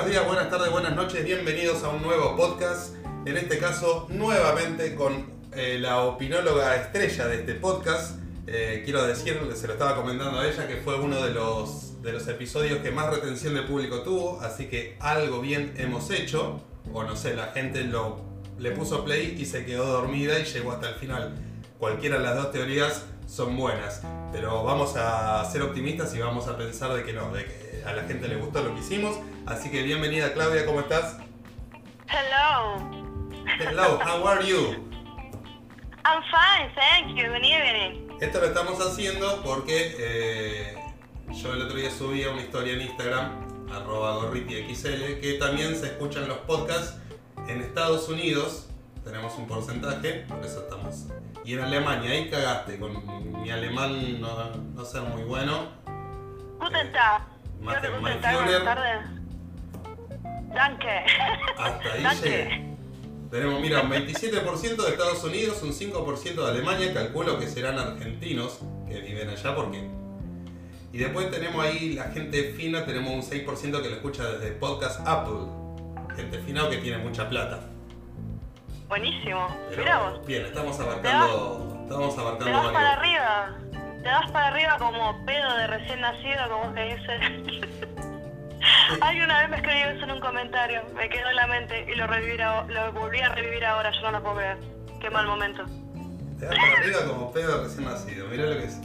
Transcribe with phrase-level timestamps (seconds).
[0.00, 2.94] buenos días, buenas tardes, buenas noches, bienvenidos a un nuevo podcast.
[3.26, 8.18] En este caso, nuevamente con eh, la opinóloga estrella de este podcast.
[8.46, 12.14] Eh, quiero decir, se lo estaba comentando a ella, que fue uno de los, de
[12.14, 16.62] los episodios que más retención de público tuvo, así que algo bien hemos hecho,
[16.94, 18.22] o no sé, la gente lo,
[18.58, 21.34] le puso play y se quedó dormida y llegó hasta el final.
[21.78, 24.02] Cualquiera de las dos teorías son buenas,
[24.32, 27.92] pero vamos a ser optimistas y vamos a pensar de que no, de que a
[27.92, 29.16] la gente le gustó lo que hicimos.
[29.46, 31.16] Así que bienvenida Claudia, ¿cómo estás?
[32.08, 32.76] Hello.
[33.60, 34.90] Hello, how are you?
[36.04, 37.28] I'm fine, thank you.
[37.28, 38.08] Good evening.
[38.20, 40.74] Esto lo estamos haciendo porque eh,
[41.32, 46.26] yo el otro día subí una historia en Instagram, arroba gorritiXL, que también se escuchan
[46.26, 46.96] los podcasts
[47.46, 48.66] en Estados Unidos.
[49.04, 51.06] Tenemos un porcentaje, por eso estamos.
[51.44, 55.68] Y en Alemania, ahí cagaste, con mi alemán no, no ser muy bueno.
[56.58, 57.22] Guten Tag.
[57.62, 59.20] Más que Guten Tag, buenas tardes.
[60.54, 61.04] Danke.
[61.56, 62.28] Hasta ahí Danke.
[62.28, 62.70] llegué.
[63.30, 68.58] Tenemos, mira, un 27% de Estados Unidos, un 5% de Alemania, calculo que serán argentinos
[68.88, 69.88] que viven allá porque...
[70.92, 75.06] Y después tenemos ahí la gente fina, tenemos un 6% que lo escucha desde Podcast
[75.06, 75.46] Apple.
[76.16, 77.60] Gente fina o que tiene mucha plata.
[78.90, 79.46] Buenísimo.
[79.70, 80.26] Pero, Mira vos.
[80.26, 81.76] Bien, estamos abarcando...
[81.84, 83.56] Estamos Te abarcando vas para arriba.
[84.02, 87.12] Te vas para arriba como pedo de recién nacido, como que dice.
[89.00, 91.94] Alguien una vez me escribió eso en un comentario, me quedó en la mente y
[91.94, 94.58] lo, revivir a- lo volví a revivir ahora, yo no lo puedo creer.
[95.00, 95.64] Qué mal momento.
[96.38, 98.26] Te das para arriba como pedo recién nacido.
[98.28, 98.78] Mirá lo que es.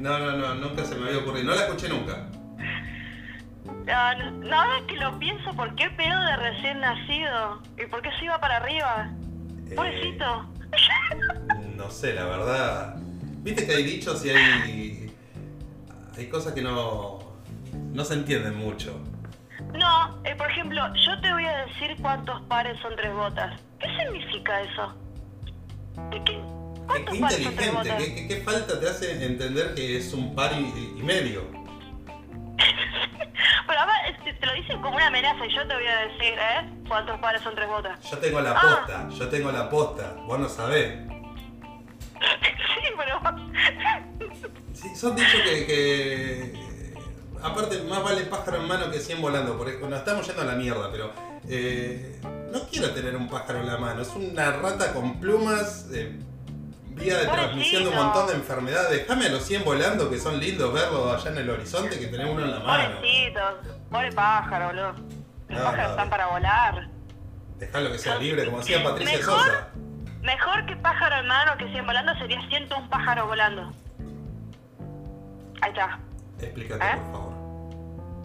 [0.00, 1.46] No, no, no, nunca se me había ocurrido.
[1.46, 2.26] No la escuché nunca.
[3.88, 7.60] Ah, no, ahora que lo pienso, ¿por qué pedo de recién nacido?
[7.82, 9.10] ¿Y por qué se iba para arriba?
[9.70, 10.46] Eh, Pobrecito.
[11.76, 12.96] No sé, la verdad.
[13.42, 15.16] Viste que hay dichos y hay.
[16.16, 17.18] Hay cosas que no.
[17.92, 19.00] No se entienden mucho.
[19.74, 23.58] No, eh, por ejemplo, yo te voy a decir cuántos pares son tres botas.
[23.78, 24.94] ¿Qué significa eso?
[26.10, 26.40] ¿Qué, qué, Qué,
[26.86, 30.34] ¿Cuántos qué pares son tres inteligente, qué- qué falta te hace entender que es un
[30.34, 31.42] par y, y medio.
[33.70, 36.68] Pero te, te lo dicen como una amenaza y yo te voy a decir, ¿eh?
[36.88, 38.00] ¿Cuántos pares son tres botas?
[38.10, 38.60] Yo tengo la Ah.
[38.60, 40.98] posta, yo tengo la posta, vos no sabés.
[42.20, 43.20] sí, pero...
[44.74, 46.94] Sí, son dichos que, que-
[47.42, 49.56] Aparte, más vale pájaro en mano que 100 volando.
[49.56, 51.10] Porque nos estamos yendo a la mierda, pero.
[51.48, 52.20] eh,
[52.52, 54.02] no quiero tener un pájaro en la mano.
[54.02, 55.86] Es una rata con plumas.
[55.94, 56.18] eh,
[56.90, 58.90] vía de transmisión de un montón de enfermedades.
[58.90, 62.34] Déjame a los 100 volando, que son lindos verlos allá en el horizonte, que tenemos
[62.34, 62.94] uno en la mano.
[62.96, 63.54] Pobrecitos,
[63.90, 64.92] pobre pájaro, boludo.
[65.48, 65.90] Los No, pájaros no.
[65.90, 66.88] están para volar.
[67.58, 69.68] Dejalo que sea libre, como decía Patricia Mejor- Sosa.
[70.22, 73.72] Mejor que pájaro en mano que 100 volando sería 101 pájaros volando.
[75.62, 75.98] Ahí está.
[76.40, 76.96] Explícate, ¿Eh?
[76.96, 77.32] por favor.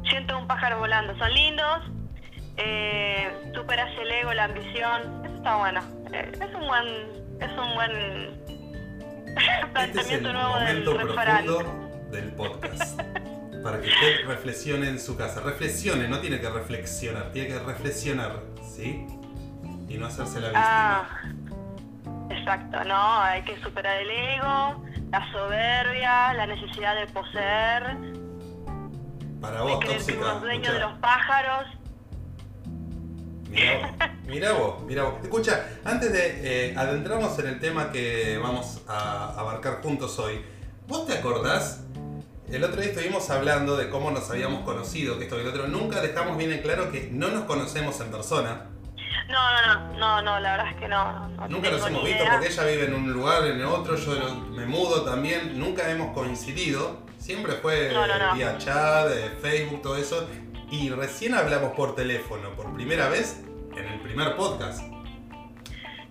[0.09, 1.17] 101 pájaros volando.
[1.17, 1.81] Son lindos.
[2.57, 5.25] Eh, superas el ego, la ambición.
[5.25, 5.81] Eso está bueno.
[6.13, 6.87] Eh, es un buen.
[7.41, 8.44] Es un buen.
[9.79, 13.01] Este es el momento profundo del podcast.
[13.63, 15.41] Para que usted reflexione en su casa.
[15.41, 19.05] Reflexione, no tiene que reflexionar, tiene que reflexionar, ¿sí?
[19.89, 20.65] Y no hacerse la víctima.
[20.65, 21.07] Ah,
[22.29, 27.97] exacto, no, hay que superar el ego, la soberbia, la necesidad de poseer,
[29.41, 30.35] Para de vos, creer que uno tóxica.
[30.35, 30.73] es dueño escuchá.
[30.73, 31.65] de los pájaros.
[34.27, 35.15] Mirá vos, mirá vos.
[35.23, 40.41] Escucha, antes de eh, adentrarnos en el tema que vamos a abarcar juntos hoy,
[40.87, 41.81] ¿vos te acordás?
[42.49, 45.67] El otro día estuvimos hablando de cómo nos habíamos conocido, que esto y lo otro.
[45.67, 48.67] Nunca dejamos bien en claro que no nos conocemos en persona.
[49.27, 51.27] No, no, no, no, no, la verdad es que no.
[51.29, 52.33] no Nunca nos hemos visto idea.
[52.33, 55.57] porque ella vive en un lugar, en otro, yo me mudo también.
[55.57, 56.99] Nunca hemos coincidido.
[57.17, 58.35] Siempre fue No, no, no.
[58.35, 60.27] vía chat, eh, Facebook, todo eso.
[60.69, 63.43] Y recién hablamos por teléfono, por primera vez,
[63.77, 64.81] en el primer podcast.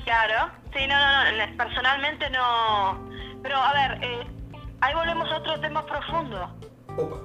[0.05, 3.09] Claro, sí, no, no, no, personalmente no.
[3.43, 4.27] Pero a ver, eh,
[4.81, 6.55] ahí volvemos a otro tema profundo.
[6.97, 7.21] Opa.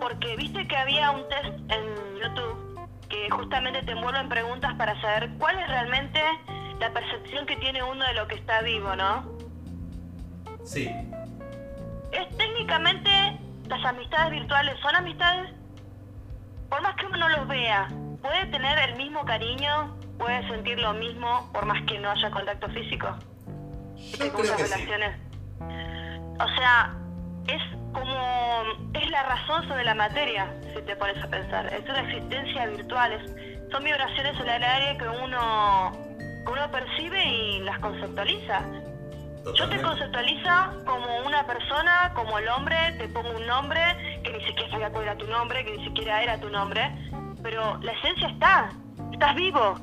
[0.00, 5.30] Porque viste que había un test en YouTube que justamente te envuelven preguntas para saber
[5.38, 6.20] cuál es realmente
[6.80, 9.24] la percepción que tiene uno de lo que está vivo, ¿no?
[10.64, 10.90] Sí.
[12.10, 13.38] Es técnicamente
[13.68, 15.52] las amistades virtuales son amistades.
[16.68, 17.88] Por más que uno no los vea,
[18.24, 22.68] puede tener el mismo cariño, puede sentir lo mismo por más que no haya contacto
[22.70, 23.14] físico.
[24.18, 24.62] Yo creo que sí.
[24.62, 25.16] relaciones.
[26.40, 26.94] O sea,
[27.48, 27.62] es
[27.92, 28.62] como
[28.94, 31.66] es la razón sobre la materia, si te pones a pensar.
[31.66, 35.92] Es una existencia virtual, es- son vibraciones en el aire que uno
[36.46, 38.60] que uno percibe y las conceptualiza.
[38.60, 39.82] Yo te Totalmente.
[39.84, 43.80] conceptualizo como una persona, como el hombre, te pongo un nombre
[44.22, 46.90] que ni siquiera sabía cuál era tu nombre, que ni siquiera era tu nombre,
[47.44, 48.70] pero la esencia está,
[49.12, 49.78] estás vivo.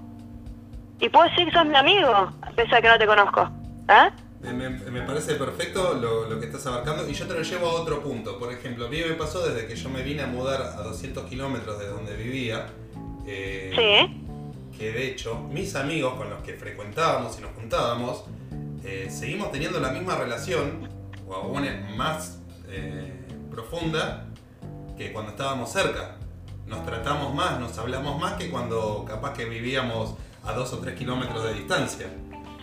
[0.99, 3.49] Y puedo decir que sos mi amigo, a que no te conozco.
[3.87, 4.51] ¿Eh?
[4.51, 8.39] Me, parece perfecto lo, que estás abarcando y yo te lo llevo a otro punto.
[8.39, 11.25] Por ejemplo, a mí me pasó desde que yo me vine a mudar a 200
[11.25, 12.65] kilómetros de donde vivía.
[13.27, 14.75] Eh, sí.
[14.75, 18.23] Que de hecho, mis amigos con los que frecuentábamos y nos juntábamos,
[18.83, 20.89] eh, seguimos teniendo la misma relación,
[21.27, 21.63] o aún
[21.95, 24.25] más eh, profunda,
[24.97, 26.17] que cuando estábamos cerca.
[26.71, 30.15] Nos tratamos más, nos hablamos más que cuando capaz que vivíamos
[30.45, 32.07] a dos o tres kilómetros de distancia.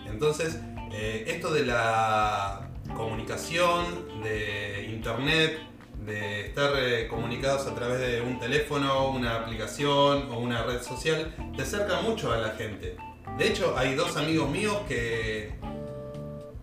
[0.07, 0.57] Entonces,
[0.91, 5.59] eh, esto de la comunicación, de internet,
[6.03, 11.35] de estar eh, comunicados a través de un teléfono, una aplicación o una red social,
[11.55, 12.97] te acerca mucho a la gente.
[13.37, 15.53] De hecho, hay dos amigos míos que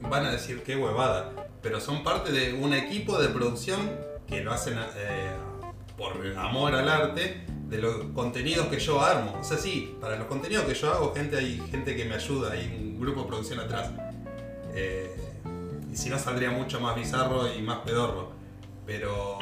[0.01, 1.31] van a decir qué huevada,
[1.63, 3.79] pero son parte de un equipo de producción
[4.27, 5.31] que lo hacen eh,
[5.97, 9.39] por amor al arte de los contenidos que yo armo.
[9.41, 12.53] O sea, sí, para los contenidos que yo hago, gente hay gente que me ayuda,
[12.53, 13.91] hay un grupo de producción atrás.
[14.75, 15.17] Eh,
[15.93, 18.33] y si no, saldría mucho más bizarro y más pedorro.
[18.85, 19.39] Pero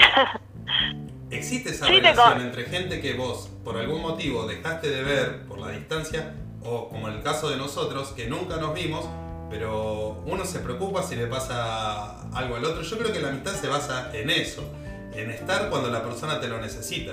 [1.31, 5.71] existe esa relación entre gente que vos, por algún motivo, dejaste de ver por la
[5.71, 9.05] distancia, o como en el caso de nosotros, que nunca nos vimos,
[9.51, 12.83] pero uno se preocupa si le pasa algo al otro.
[12.83, 14.63] Yo creo que la amistad se basa en eso,
[15.15, 17.13] en estar cuando la persona te lo necesita.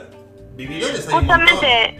[0.56, 2.00] Vividores hay Justamente,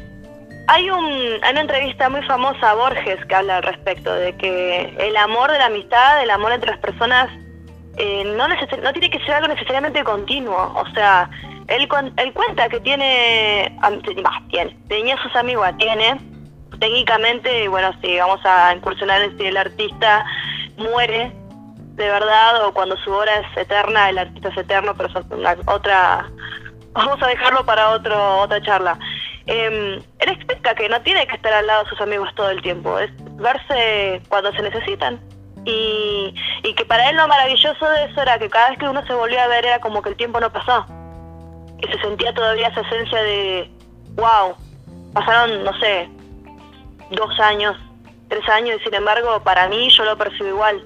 [0.68, 4.94] hay, un, hay una entrevista muy famosa a Borges que habla al respecto, de que
[5.00, 7.30] el amor de la amistad, el amor entre las personas,
[7.98, 8.48] eh, no,
[8.94, 10.74] tiene que ser algo necesariamente continuo.
[10.76, 11.30] O sea,
[11.68, 11.88] él,
[12.18, 13.78] él cuenta que tiene,
[14.50, 16.20] tiene, tenía sus amigos, tiene,
[16.80, 20.26] técnicamente, bueno, si vamos a incursionar en si el artista
[20.78, 21.32] muere
[22.02, 25.56] de verdad o cuando su obra es eterna, el artista es eterno, pero es una,
[25.68, 26.30] otra,
[26.94, 28.98] vamos a dejarlo para otro, otra charla.
[29.46, 32.62] Eh, él explica que no tiene que estar al lado de sus amigos todo el
[32.62, 35.20] tiempo, es verse cuando se necesitan.
[35.64, 36.34] Y,
[36.64, 39.14] y que para él lo maravilloso de eso era que cada vez que uno se
[39.14, 40.88] volvía a ver era como que el tiempo no pasó.
[41.78, 43.70] Y se sentía todavía esa esencia de,
[44.16, 44.56] wow,
[45.14, 46.10] pasaron, no sé,
[47.12, 47.78] dos años,
[48.28, 50.84] tres años, y sin embargo para mí yo lo percibo igual.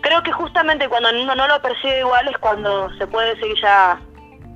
[0.00, 4.00] Creo que justamente cuando uno no lo percibe igual es cuando se puede decir ya,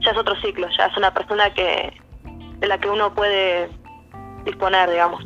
[0.00, 1.93] ya es otro ciclo, ya es una persona que,
[2.59, 3.69] de la que uno puede
[4.44, 5.25] disponer, digamos.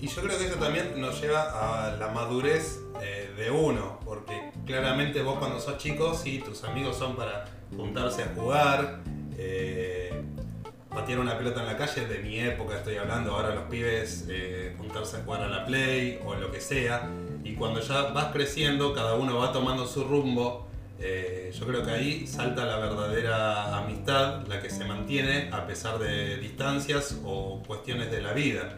[0.00, 4.50] Y yo creo que eso también nos lleva a la madurez eh, de uno, porque
[4.64, 7.44] claramente vos cuando sos chico, sí, tus amigos son para
[7.76, 9.00] juntarse a jugar,
[9.36, 10.22] eh,
[10.88, 14.74] patear una pelota en la calle, de mi época estoy hablando, ahora los pibes eh,
[14.78, 17.10] juntarse a jugar a la play o lo que sea,
[17.44, 20.66] y cuando ya vas creciendo, cada uno va tomando su rumbo,
[20.98, 25.98] eh, yo creo que ahí salta la verdadera amistad, la que se mantiene a pesar
[25.98, 28.76] de distancias o cuestiones de la vida.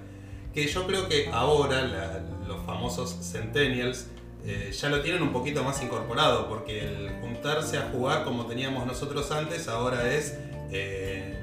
[0.54, 4.08] Que yo creo que ahora los famosos centennials
[4.44, 8.86] eh, ya lo tienen un poquito más incorporado, porque el juntarse a jugar como teníamos
[8.86, 10.38] nosotros antes, ahora es
[10.70, 11.36] eh,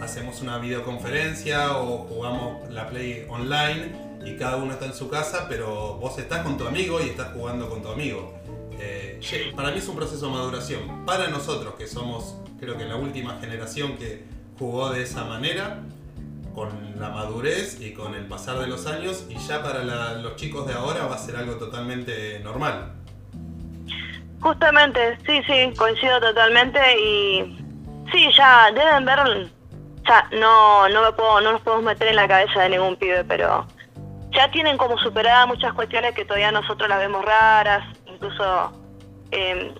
[0.00, 5.46] hacemos una videoconferencia o jugamos la play online y cada uno está en su casa,
[5.48, 8.34] pero vos estás con tu amigo y estás jugando con tu amigo.
[8.78, 9.20] Eh,
[9.54, 11.04] para mí es un proceso de maduración.
[11.04, 14.24] Para nosotros, que somos, creo que la última generación que
[14.58, 15.80] jugó de esa manera,
[16.54, 19.82] con la madurez y con el pasar de los años, y ya para
[20.14, 22.92] los chicos de ahora va a ser algo totalmente normal.
[24.40, 27.56] Justamente, sí, sí, coincido totalmente y
[28.12, 29.50] sí, ya deben ver,
[30.06, 33.22] ya no, no me puedo, no nos podemos meter en la cabeza de ningún pibe,
[33.24, 33.64] pero
[34.32, 38.72] ya tienen como superadas muchas cuestiones que todavía nosotros las vemos raras, incluso
[39.30, 39.72] eh,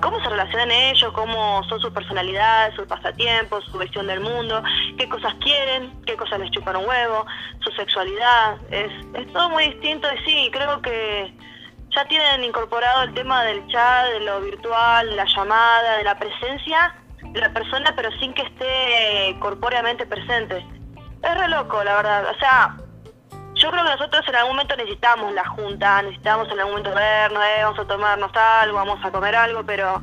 [0.00, 4.62] cómo se relacionan ellos, cómo son sus personalidades, sus pasatiempos, su visión del mundo,
[4.98, 7.26] qué cosas quieren, qué cosas les chupan un huevo,
[7.60, 8.56] su sexualidad.
[8.70, 11.34] Es, es todo muy distinto y sí, creo que
[11.90, 16.94] ya tienen incorporado el tema del chat, de lo virtual, la llamada, de la presencia
[17.32, 20.64] de la persona, pero sin que esté corpóreamente presente.
[21.22, 22.24] Es re loco, la verdad.
[22.30, 22.76] O sea,
[23.56, 27.42] yo creo que nosotros en algún momento necesitamos la junta, necesitamos en algún momento vernos,
[27.42, 30.02] eh, vamos a tomarnos algo, vamos a comer algo, pero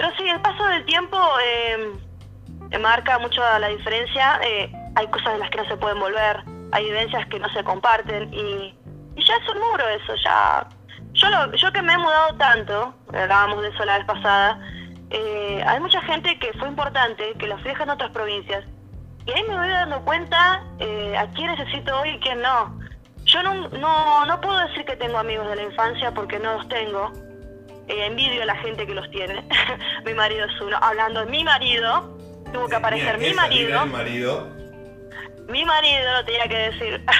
[0.00, 4.40] pero sí, el paso del tiempo eh, marca mucho la diferencia.
[4.42, 7.62] Eh, hay cosas de las que no se pueden volver, hay vivencias que no se
[7.62, 8.74] comparten y,
[9.16, 10.66] ya es un muro eso, ya...
[11.12, 14.58] Yo, yo que me he mudado tanto, hablábamos de eso la vez pasada,
[15.10, 18.64] eh, hay mucha gente que fue importante, que los deja en otras provincias
[19.26, 22.78] y ahí me voy dando cuenta eh, a quién necesito hoy y quién no.
[23.24, 26.68] Yo no, no, no puedo decir que tengo amigos de la infancia porque no los
[26.68, 27.12] tengo.
[27.88, 29.44] Eh, envidio a la gente que los tiene.
[30.04, 30.76] mi marido es uno.
[30.80, 32.16] Hablando de mi marido,
[32.52, 33.86] tuvo que aparecer mi marido.
[33.86, 34.48] marido.
[35.48, 37.04] Mi marido lo tenía que decir.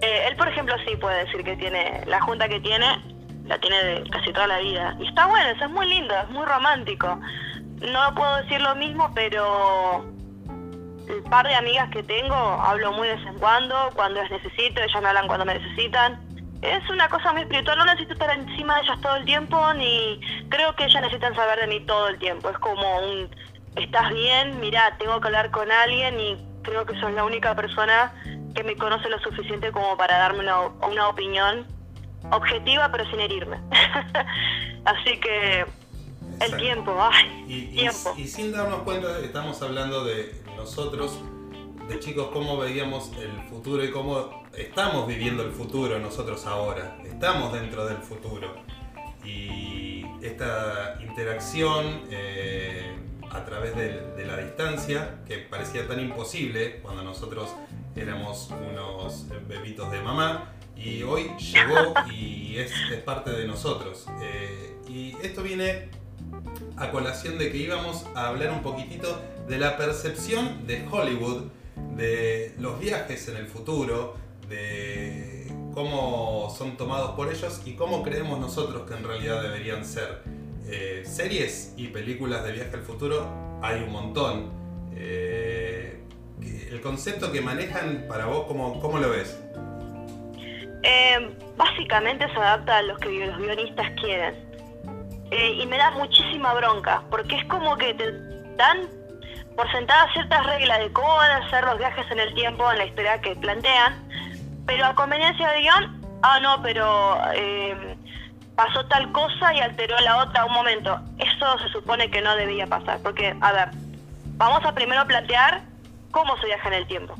[0.00, 2.86] Eh, él, por ejemplo, sí puede decir que tiene la junta que tiene,
[3.46, 4.96] la tiene de casi toda la vida.
[5.00, 7.18] Y está bueno, eso es muy lindo, es muy romántico.
[7.80, 10.04] No puedo decir lo mismo, pero
[11.08, 14.80] el par de amigas que tengo hablo muy de vez en cuando, cuando las necesito,
[14.80, 16.20] ellas me hablan cuando me necesitan.
[16.62, 20.20] Es una cosa muy espiritual, no necesito estar encima de ellas todo el tiempo, ni
[20.48, 22.50] creo que ellas necesitan saber de mí todo el tiempo.
[22.50, 23.30] Es como un,
[23.76, 28.12] estás bien, mira, tengo que hablar con alguien y creo que sos la única persona
[28.54, 31.64] que me conoce lo suficiente como para darme una, opinión
[32.30, 33.58] objetiva pero sin herirme.
[34.84, 35.64] Así que
[36.40, 38.14] el tiempo, ay, y, tiempo.
[38.16, 41.18] Y, sin darnos cuenta, estamos hablando de nosotros,
[41.88, 46.98] de chicos, cómo veíamos el futuro y cómo estamos viviendo el futuro nosotros ahora.
[47.04, 48.56] Estamos dentro del futuro.
[49.24, 52.92] Y esta interacción eh,
[53.30, 57.50] a través de, la distancia, que parecía tan imposible cuando nosotros
[57.94, 62.72] éramos unos bebitos de mamá, y hoy llegó y es,
[63.04, 64.06] parte de nosotros.
[64.22, 65.88] Eh, y esto viene
[66.76, 71.44] a colación de que íbamos a hablar un poquitito de la percepción de Hollywood,
[71.96, 74.16] de los viajes en el futuro,
[74.48, 80.22] de cómo son tomados por ellos y cómo creemos nosotros que en realidad deberían ser.
[80.70, 83.26] Eh, series y películas de viaje al futuro
[83.62, 84.50] hay un montón.
[84.94, 86.00] Eh,
[86.70, 89.40] el concepto que manejan para vos, ¿cómo, cómo lo ves?
[90.82, 94.47] Eh, básicamente se adapta a los que los guionistas quieren.
[95.30, 98.12] Y me da muchísima bronca, porque es como que te
[98.56, 98.88] dan
[99.56, 102.78] por sentadas ciertas reglas de cómo van a ser los viajes en el tiempo en
[102.78, 104.08] la historia que plantean,
[104.66, 107.18] pero a conveniencia de guion, ah, no, pero
[108.54, 111.00] pasó tal cosa y alteró la otra un momento.
[111.18, 113.68] Eso se supone que no debía pasar, porque, a ver,
[114.36, 115.62] vamos a primero plantear
[116.10, 117.14] cómo se viaja en el tiempo.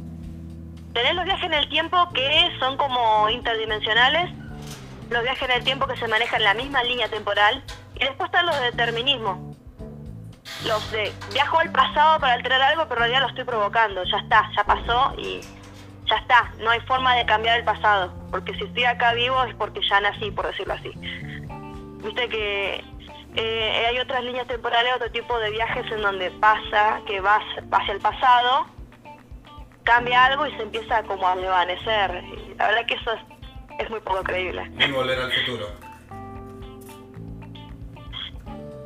[0.93, 4.31] Tenés los viajes en el tiempo que son como interdimensionales,
[5.11, 7.63] los viajes en el tiempo que se manejan en la misma línea temporal,
[7.99, 9.55] y después están los de determinismo.
[10.67, 14.19] Los de viajo al pasado para alterar algo, pero en realidad lo estoy provocando, ya
[14.19, 15.41] está, ya pasó y
[16.07, 19.55] ya está, no hay forma de cambiar el pasado, porque si estoy acá vivo es
[19.55, 20.91] porque ya nací, por decirlo así.
[22.03, 22.85] Viste que
[23.37, 27.93] eh, hay otras líneas temporales, otro tipo de viajes en donde pasa, que vas hacia
[27.93, 28.67] el pasado,
[29.85, 32.23] cambia algo y se empieza como a desvanecer.
[32.57, 33.13] la verdad que eso
[33.79, 34.69] es, muy poco creíble.
[34.71, 35.88] Muy volver al futuro.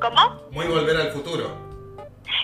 [0.03, 0.43] ¿Cómo?
[0.51, 1.57] Muy volver al futuro.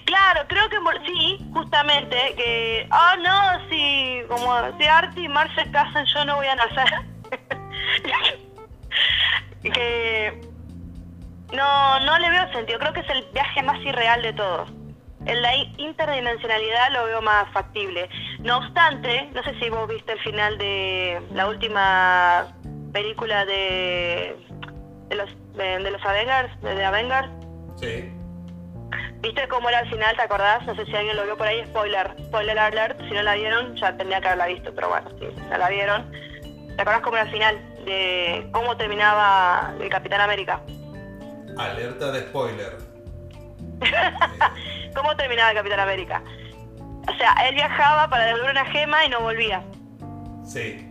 [0.05, 5.69] Claro, creo que sí, justamente, que, oh no, si como si Artie y Mar se
[5.71, 6.89] casan, yo no voy a nacer.
[9.73, 10.41] que
[11.53, 14.71] no, no le veo sentido, creo que es el viaje más irreal de todos.
[15.27, 18.09] En la interdimensionalidad lo veo más factible.
[18.39, 22.47] No obstante, no sé si vos viste el final de la última
[22.93, 24.37] película de,
[25.09, 27.29] de los de, los Avengers, de, Avengers.
[27.81, 28.13] Sí.
[29.21, 30.17] ¿Viste cómo era el final?
[30.17, 30.65] ¿Te acordás?
[30.67, 31.65] No sé si alguien lo vio por ahí.
[31.67, 32.15] Spoiler.
[32.27, 33.01] Spoiler alert.
[33.01, 36.11] Si no la vieron, ya tendría que haberla visto, pero bueno, sí, ya la vieron.
[36.77, 37.85] ¿Te acordás cómo era el final?
[37.85, 40.61] De cómo terminaba el Capitán América.
[41.57, 42.77] Alerta de spoiler.
[44.95, 46.23] ¿Cómo terminaba el Capitán América?
[47.09, 49.63] O sea, él viajaba para devolver una gema y no volvía.
[50.45, 50.87] Sí.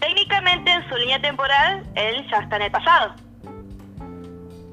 [0.00, 3.14] Técnicamente en su línea temporal, él ya está en el pasado.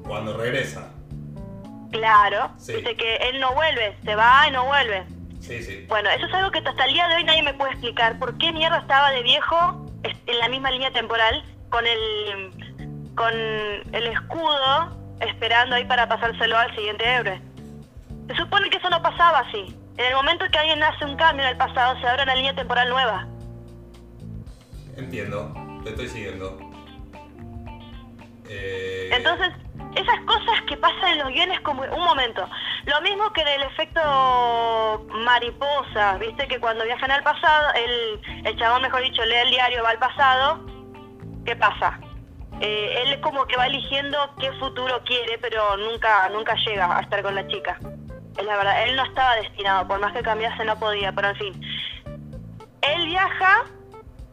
[0.06, 0.90] Cuando regresa.
[1.90, 2.50] Claro.
[2.58, 5.04] Dice que él no vuelve, se va y no vuelve.
[5.40, 5.86] Sí, sí.
[5.88, 8.18] Bueno, eso es algo que hasta el día de hoy nadie me puede explicar.
[8.18, 12.70] ¿Por qué mierda estaba de viejo en la misma línea temporal con el
[13.14, 17.40] con el escudo esperando ahí para pasárselo al siguiente héroe.
[18.28, 19.76] Se supone que eso no pasaba así.
[19.96, 22.54] En el momento que alguien hace un cambio en el pasado, se abre una línea
[22.54, 23.26] temporal nueva.
[24.96, 25.52] Entiendo,
[25.84, 26.58] te estoy siguiendo.
[28.48, 29.48] Eh, Entonces,
[29.94, 32.48] esas cosas que pasan en los guiones como un momento.
[32.84, 38.58] Lo mismo que en el efecto mariposa, viste que cuando viajan al pasado, el, el
[38.58, 40.60] chabón, mejor dicho, lee el diario, va al pasado,
[41.44, 41.98] ¿qué pasa?
[42.60, 47.00] Eh, él es como que va eligiendo qué futuro quiere, pero nunca, nunca llega a
[47.00, 47.78] estar con la chica.
[48.36, 51.36] Es la verdad, él no estaba destinado, por más que cambiase no podía, pero en
[51.36, 51.62] fin.
[52.82, 53.64] Él viaja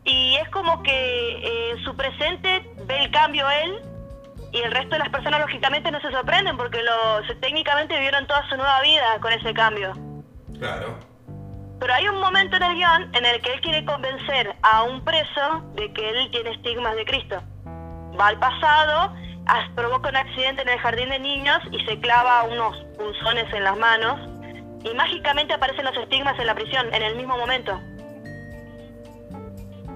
[0.03, 3.81] y es como que eh, en su presente ve el cambio él
[4.51, 8.47] y el resto de las personas lógicamente no se sorprenden porque lo, técnicamente vivieron toda
[8.49, 9.93] su nueva vida con ese cambio.
[10.59, 10.97] Claro.
[11.79, 15.03] Pero hay un momento en el guion en el que él quiere convencer a un
[15.03, 17.43] preso de que él tiene estigmas de Cristo
[18.19, 19.13] va al pasado,
[19.75, 23.77] provoca un accidente en el jardín de niños y se clava unos punzones en las
[23.77, 24.19] manos
[24.83, 27.79] y mágicamente aparecen los estigmas en la prisión en el mismo momento.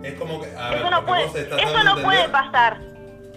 [0.03, 0.47] Es como que.
[0.47, 2.79] eso no, puede, eso no puede pasar.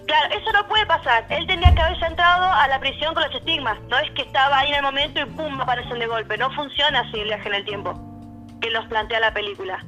[0.06, 1.26] Claro, eso no puede pasar.
[1.30, 3.78] Él tendría que haberse entrado a la prisión con los estigmas.
[3.88, 6.37] No es que estaba ahí en el momento y pum, aparecen de golpe.
[6.37, 8.14] No funciona así el viaje en el tiempo
[8.61, 9.84] que nos plantea la película.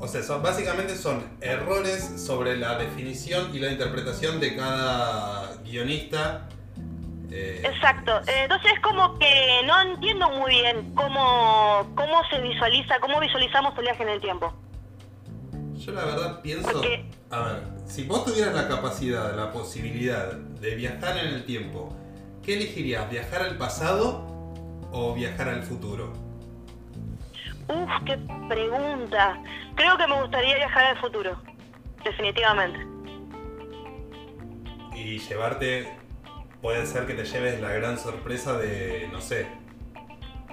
[0.00, 6.48] O sea, son, básicamente son errores sobre la definición y la interpretación de cada guionista.
[7.30, 8.18] Eh, Exacto.
[8.26, 13.76] Eh, entonces es como que no entiendo muy bien cómo, cómo se visualiza, cómo visualizamos
[13.76, 14.52] el viaje en el tiempo.
[15.74, 16.82] Yo la verdad pienso...
[17.30, 21.96] A ver, si vos tuvieras la capacidad, la posibilidad de viajar en el tiempo,
[22.42, 23.08] ¿qué elegirías?
[23.08, 24.26] ¿Viajar al pasado
[24.90, 26.12] o viajar al futuro?
[27.68, 28.18] Uf, qué
[28.48, 29.40] pregunta.
[29.76, 31.40] Creo que me gustaría viajar al futuro,
[32.02, 32.80] definitivamente.
[34.96, 35.96] Y llevarte,
[36.60, 39.46] puede ser que te lleves la gran sorpresa de, no sé,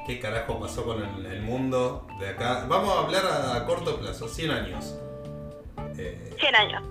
[0.06, 2.68] qué carajo pasó con el, mundo de acá.
[2.70, 3.24] Vamos a hablar
[3.56, 4.96] a, corto plazo, 100 años.
[5.98, 6.84] 100 eh, años.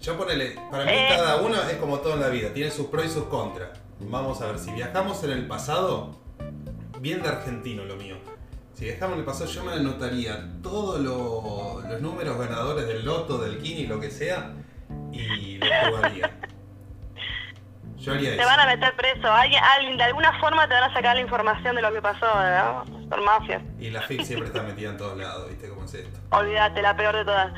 [0.00, 1.08] Yo ponele, para mí eh.
[1.10, 3.70] cada uno es como todo en la vida, tiene sus pros y sus contras.
[4.00, 6.16] Vamos a ver, si viajamos en el pasado,
[7.00, 8.16] bien de argentino lo mío.
[8.74, 13.58] Si viajamos en el pasado, yo me anotaría todos los números ganadores del loto, del
[13.58, 14.54] kini, lo que sea,
[15.12, 16.30] y lo jugaría.
[17.98, 19.30] Yo haría te van a meter preso.
[19.30, 22.26] Alguien, alguien, de alguna forma te van a sacar la información de lo que pasó,
[22.26, 22.84] ¿no?
[23.10, 23.60] Por mafia.
[23.78, 26.18] Y la FIC siempre está metida en todos lados, ¿viste cómo es esto?
[26.30, 27.52] Olvídate, la peor de todas.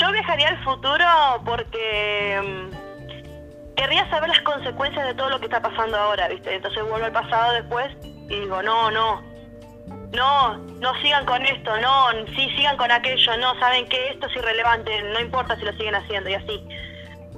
[0.00, 1.04] Yo viajaría al futuro
[1.44, 6.54] porque mm, querría saber las consecuencias de todo lo que está pasando ahora, ¿viste?
[6.54, 9.22] Entonces vuelvo al pasado después y digo, no, no,
[10.12, 14.36] no, no sigan con esto, no, sí, sigan con aquello, no, saben que esto es
[14.36, 16.68] irrelevante, no importa si lo siguen haciendo y así.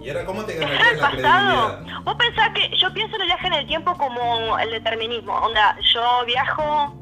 [0.00, 2.02] ¿Y ahora cómo te ganarías la credibilidad?
[2.04, 5.76] Vos pensás que yo pienso en el viaje en el tiempo como el determinismo, onda,
[5.92, 7.01] yo viajo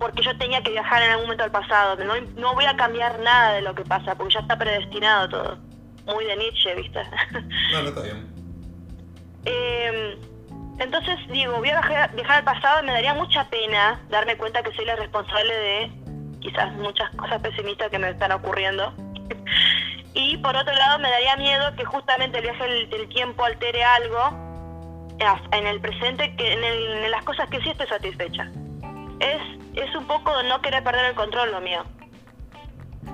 [0.00, 2.02] porque yo tenía que viajar en algún momento al pasado.
[2.02, 5.58] No, no voy a cambiar nada de lo que pasa, porque ya está predestinado todo.
[6.06, 7.00] Muy de Nietzsche, ¿viste?
[7.70, 8.28] No, no está bien.
[9.42, 10.18] Em,
[10.78, 14.70] entonces digo, voy a viajar, al pasado y me daría mucha pena darme cuenta que
[14.72, 15.90] soy la responsable de
[16.40, 18.92] quizás muchas cosas pesimistas que me están ocurriendo.
[20.14, 24.28] y por otro lado me daría miedo que justamente el viaje del, tiempo altere algo
[25.52, 28.50] en el presente, que en, en las cosas que sí estoy satisfecha.
[29.20, 31.84] Es es un poco no querer perder el control lo mío.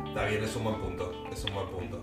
[0.09, 2.03] Está bien, es un buen punto, es un buen punto.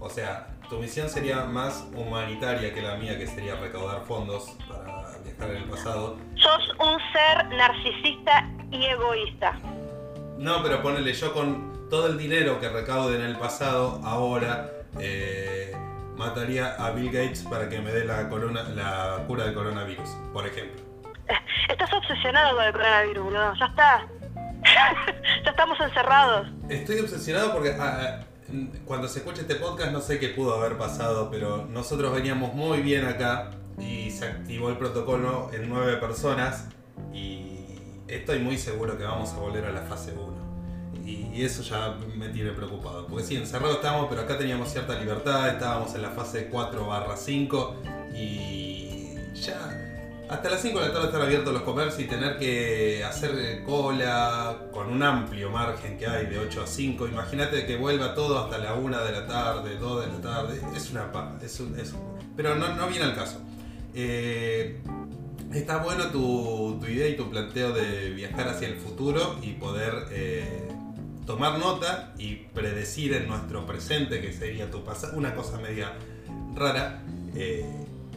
[0.00, 5.18] O sea, tu misión sería más humanitaria que la mía, que sería recaudar fondos para
[5.24, 6.16] viajar en el pasado.
[6.34, 9.58] Sos un ser narcisista y egoísta.
[10.38, 15.72] No, pero ponele yo con todo el dinero que recaude en el pasado, ahora eh,
[16.16, 20.46] mataría a Bill Gates para que me dé la, corona, la cura del coronavirus, por
[20.46, 20.83] ejemplo.
[21.68, 23.54] Estás obsesionado con el coronavirus, boludo.
[23.58, 24.06] Ya está.
[25.44, 26.48] ya estamos encerrados.
[26.68, 28.24] Estoy obsesionado porque ah, ah,
[28.84, 32.80] cuando se escucha este podcast no sé qué pudo haber pasado, pero nosotros veníamos muy
[32.82, 36.68] bien acá y se activó el protocolo en nueve personas
[37.12, 40.44] y estoy muy seguro que vamos a volver a la fase 1.
[41.04, 43.06] Y eso ya me tiene preocupado.
[43.06, 47.16] Porque sí, encerrados estábamos, pero acá teníamos cierta libertad, estábamos en la fase 4 barra
[47.16, 47.76] 5
[48.14, 49.93] y ya
[50.28, 54.56] hasta las 5 de la tarde estar abiertos los comercios y tener que hacer cola
[54.72, 57.08] con un amplio margen que hay de 8 a 5.
[57.08, 60.60] Imagínate que vuelva todo hasta la 1 de la tarde, 2 de la tarde.
[60.74, 61.62] Es una paja, es
[62.36, 63.40] pero no, no, viene al caso.
[63.94, 64.80] Eh,
[65.52, 70.68] está bueno tu, idea y tu planteo de viajar hacia el futuro y poder eh,
[71.26, 75.92] tomar nota y predecir en nuestro presente, que sería tu pasado, una cosa media
[76.54, 77.02] rara.
[77.36, 77.64] Eh,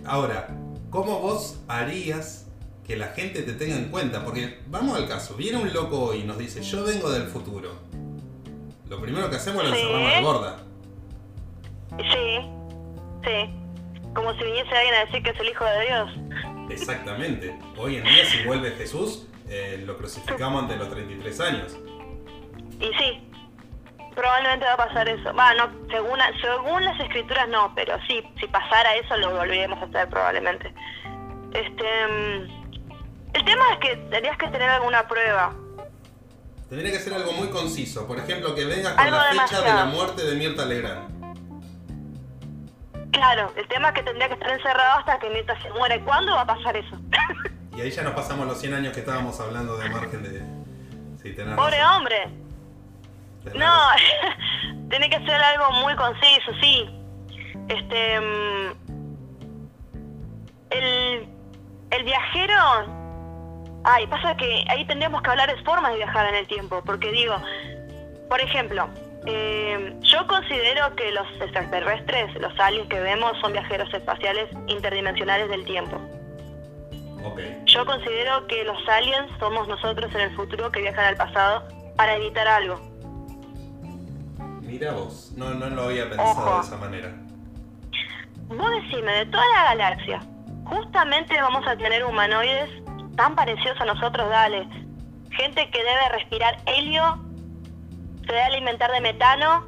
[0.06, 0.48] ahora,
[0.90, 2.48] ¿cómo vos harías
[2.86, 4.24] que la gente te tenga en cuenta?
[4.24, 7.72] Porque vamos al caso, viene un loco y nos dice, yo vengo del futuro.
[8.90, 10.60] Lo primero que hacemos es lo encerramos a la gorda.
[11.98, 12.40] Sí,
[13.24, 13.54] sí.
[14.14, 16.10] Como si viniese alguien a decir que es el Hijo de Dios.
[16.70, 17.58] Exactamente.
[17.78, 21.78] Hoy en día si vuelve Jesús, eh, lo crucificamos ante los 33 años.
[22.80, 23.30] Y sí,
[24.18, 25.32] probablemente va a pasar eso.
[25.32, 30.10] Bueno, según, según las escrituras no, pero sí, si pasara eso lo volveríamos a hacer
[30.10, 30.74] probablemente.
[31.54, 35.54] Este, mm, el tema es que tendrías que tener alguna prueba.
[36.68, 38.08] Tendría que ser algo muy conciso.
[38.08, 41.16] Por ejemplo, que vengas con la fecha de la muerte de Mirta Legrand.
[43.12, 46.04] Claro, el tema es que tendría que estar encerrado hasta que Mirta se muere.
[46.04, 47.00] ¿Cuándo va a pasar eso?
[47.78, 50.58] y ahí ya nos pasamos los 100 años que estábamos hablando de margen de...
[51.56, 52.47] Pobre hombre.
[53.56, 53.90] No,
[54.90, 56.90] tiene que ser algo muy conciso, sí.
[57.70, 58.20] Este.
[58.20, 58.74] Mm,
[60.70, 61.30] el,
[61.92, 62.98] el viajero
[63.90, 67.10] Ay, pasa que ahí tendríamos que hablar de formas de viajar en el tiempo, porque
[67.10, 67.36] digo,
[68.28, 68.90] por ejemplo,
[69.26, 75.64] eh, yo considero que los extraterrestres, los aliens que vemos, son viajeros espaciales interdimensionales del
[75.64, 76.02] tiempo.
[77.24, 77.40] Ok.
[77.66, 81.64] Yo considero que los aliens somos nosotros en el futuro que viajan al pasado
[81.96, 82.82] para evitar algo.
[84.68, 86.56] Mira vos, no, no lo había pensado Ojo.
[86.56, 87.16] de esa manera.
[88.50, 90.20] Vos decime, de toda la galaxia,
[90.66, 92.70] justamente vamos a tener humanoides
[93.16, 94.68] tan parecidos a nosotros, dale.
[95.32, 97.18] Gente que debe respirar helio,
[98.26, 99.66] se debe alimentar de metano,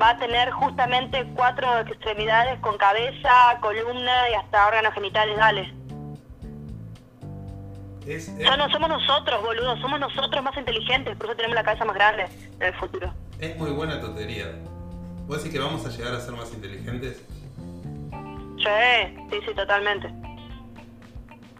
[0.00, 5.74] va a tener justamente cuatro extremidades con cabeza, columna y hasta órganos genitales, dale.
[8.06, 11.62] Es, es, Ya no somos nosotros, boludo, somos nosotros más inteligentes, por eso tenemos la
[11.62, 12.26] cabeza más grande
[12.58, 13.12] en el futuro.
[13.42, 14.46] Es muy buena tu teoría.
[15.26, 17.26] ¿Vos decís que vamos a llegar a ser más inteligentes?
[18.56, 20.08] Sí, sí, sí, totalmente.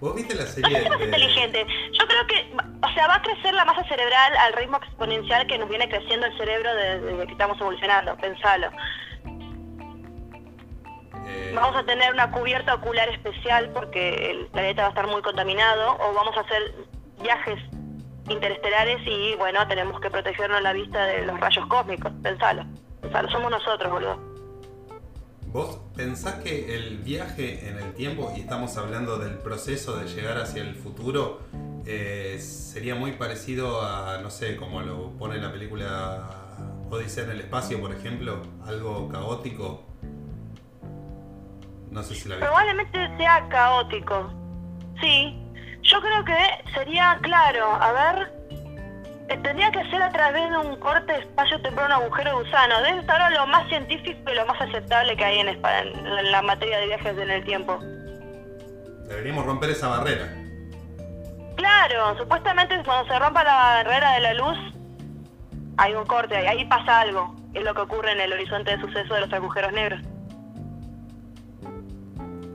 [0.00, 1.66] ¿Vos viste la No serie sé si más de- inteligente.
[1.92, 5.58] Yo creo que, o sea, va a crecer la masa cerebral al ritmo exponencial que
[5.58, 8.68] nos viene creciendo el cerebro desde, desde que estamos evolucionando, pensalo.
[11.26, 15.22] eh, Vamos a tener una cubierta ocular especial porque el planeta va a estar muy
[15.22, 16.74] contaminado o vamos a hacer
[17.22, 17.58] viajes
[18.32, 22.64] interestelares y, bueno, tenemos que protegernos la vista de los rayos cósmicos, pensalo.
[23.00, 24.32] Pensalo, somos nosotros, boludo.
[25.46, 30.38] ¿Vos pensás que el viaje en el tiempo, y estamos hablando del proceso de llegar
[30.38, 31.40] hacia el futuro,
[31.84, 36.42] eh, sería muy parecido a, no sé, como lo pone la película
[36.90, 38.42] Odisea en el espacio, por ejemplo?
[38.66, 39.82] Algo caótico.
[41.90, 42.46] No sé si la viste.
[42.46, 44.30] Probablemente sea caótico.
[45.00, 45.41] Sí.
[45.82, 46.38] Yo creo que
[46.74, 48.32] sería claro, a ver,
[49.28, 52.80] eh, tendría que ser a través de un corte espacio-temporal, un agujero de gusano.
[52.82, 56.42] Debe estar ahora lo más científico y lo más aceptable que hay en, en la
[56.42, 57.78] materia de viajes en el tiempo.
[59.08, 60.28] Deberíamos romper esa barrera.
[61.56, 64.58] Claro, supuestamente cuando se rompa la barrera de la luz,
[65.78, 67.34] hay un corte, ahí- ahí pasa algo.
[67.54, 70.00] Es lo que ocurre en el horizonte de suceso de los agujeros negros.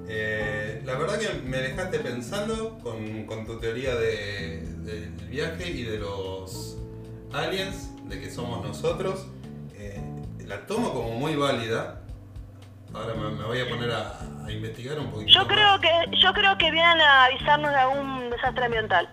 [0.09, 5.83] Eh, la verdad que me dejaste pensando con, con tu teoría de- del viaje y
[5.83, 6.77] de los
[7.33, 9.27] aliens, de que somos nosotros.
[9.75, 10.01] Eh,
[10.45, 12.01] la tomo como muy válida.
[12.93, 15.29] Ahora me, me voy a poner a, a investigar un poquito.
[15.31, 15.47] Yo más.
[15.53, 19.09] creo que yo creo que vienen a avisarnos de algún desastre ambiental.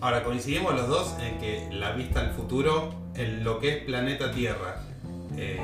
[0.00, 4.30] Ahora coincidimos los dos en que la vista al futuro, en lo que es planeta
[4.30, 4.82] Tierra,
[5.36, 5.58] eh,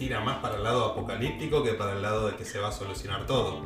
[0.00, 2.72] tira más para el lado apocalíptico que para el lado de que se va a
[2.72, 3.60] solucionar todo.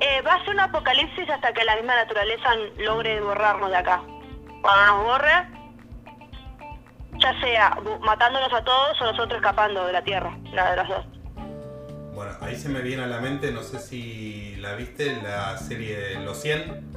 [0.00, 4.02] Eh, va a ser un apocalipsis hasta que la misma naturaleza logre borrarnos de acá.
[4.62, 5.48] Cuando nos borre,
[7.18, 11.04] ya sea matándonos a todos o nosotros escapando de la Tierra, una de las dos.
[12.14, 16.20] Bueno, ahí se me viene a la mente, no sé si la viste, la serie
[16.20, 16.92] Los 100.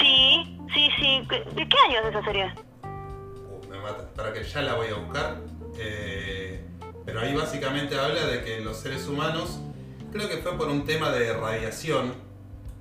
[0.00, 1.26] Sí, sí, sí.
[1.28, 2.54] ¿De de qué año es esa serie?
[2.84, 5.57] Uh, me mata, para que ya la voy a buscar.
[5.78, 6.60] Eh,
[7.04, 9.60] pero ahí básicamente habla de que los seres humanos,
[10.12, 12.12] creo que fue por un tema de radiación,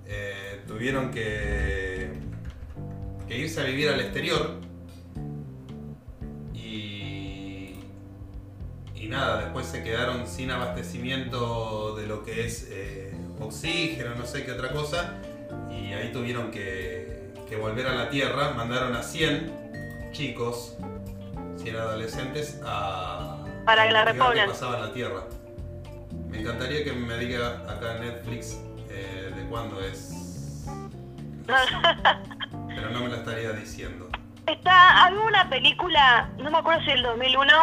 [0.06, 2.12] eh, tuvieron que,
[3.30, 4.56] irse a vivir al exterior.
[6.54, 7.76] Y,
[8.96, 14.44] y nada, después se quedaron sin abastecimiento de lo que es eh, oxígeno, no sé
[14.44, 15.22] qué otra cosa.
[15.72, 20.76] Y ahí tuvieron que, que volver a la Tierra, mandaron a 100 chicos,
[21.72, 24.50] 100 adolescentes, a Para que la repoblen.
[24.50, 25.24] pasaba en la Tierra.
[26.30, 30.66] Me encantaría que me diga acá en Netflix eh, de cuándo es.
[31.48, 34.08] Pero no me la estaría diciendo.
[34.46, 37.54] Está, había una película, no me acuerdo si el 2001,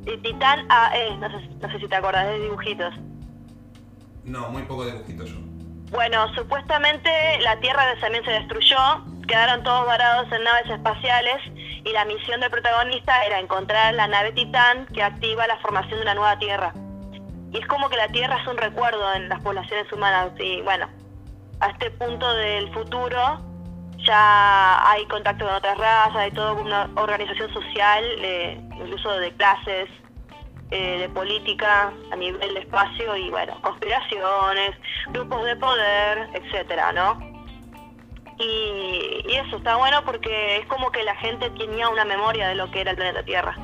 [0.00, 2.94] de Titán AE, no sé, no sé si te acuerdas, de dibujitos.
[4.24, 5.36] No, muy poco dibujito yo.
[5.90, 7.10] Bueno, supuestamente
[7.42, 12.50] la Tierra también se destruyó, quedaron todos varados en naves espaciales y la misión del
[12.50, 16.74] protagonista era encontrar la nave Titán que activa la formación de una nueva Tierra.
[17.50, 20.86] Y es como que la Tierra es un recuerdo en las poblaciones humanas y bueno,
[21.60, 23.40] a este punto del futuro
[24.06, 29.88] ya hay contacto con otras razas, hay toda una organización social, eh, incluso de clases,
[30.70, 34.72] eh, de política a nivel de espacio y bueno, conspiraciones,
[35.08, 37.31] grupos de poder, etcétera, ¿no?
[38.38, 42.54] Y, y eso está bueno porque es como que la gente tenía una memoria de
[42.54, 43.56] lo que era el planeta Tierra.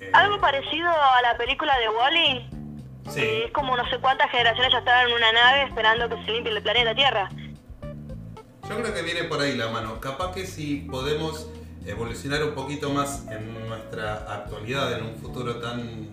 [0.00, 2.50] Eh, Algo parecido a la película de Wally,
[3.10, 6.24] Sí, que es como no sé cuántas generaciones ya estaban en una nave esperando que
[6.24, 7.28] se limpie el planeta Tierra.
[8.68, 10.00] yo creo que viene por ahí la mano.
[10.00, 11.50] Capaz que si podemos
[11.86, 16.08] evolucionar un poquito más en nuestra actualidad, en un futuro tan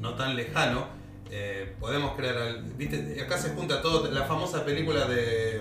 [0.00, 0.86] no tan lejano,
[1.32, 2.36] eh, podemos crear.
[2.36, 3.20] al- ¿Viste?
[3.20, 4.08] Acá se junta todo.
[4.12, 5.60] La famosa película de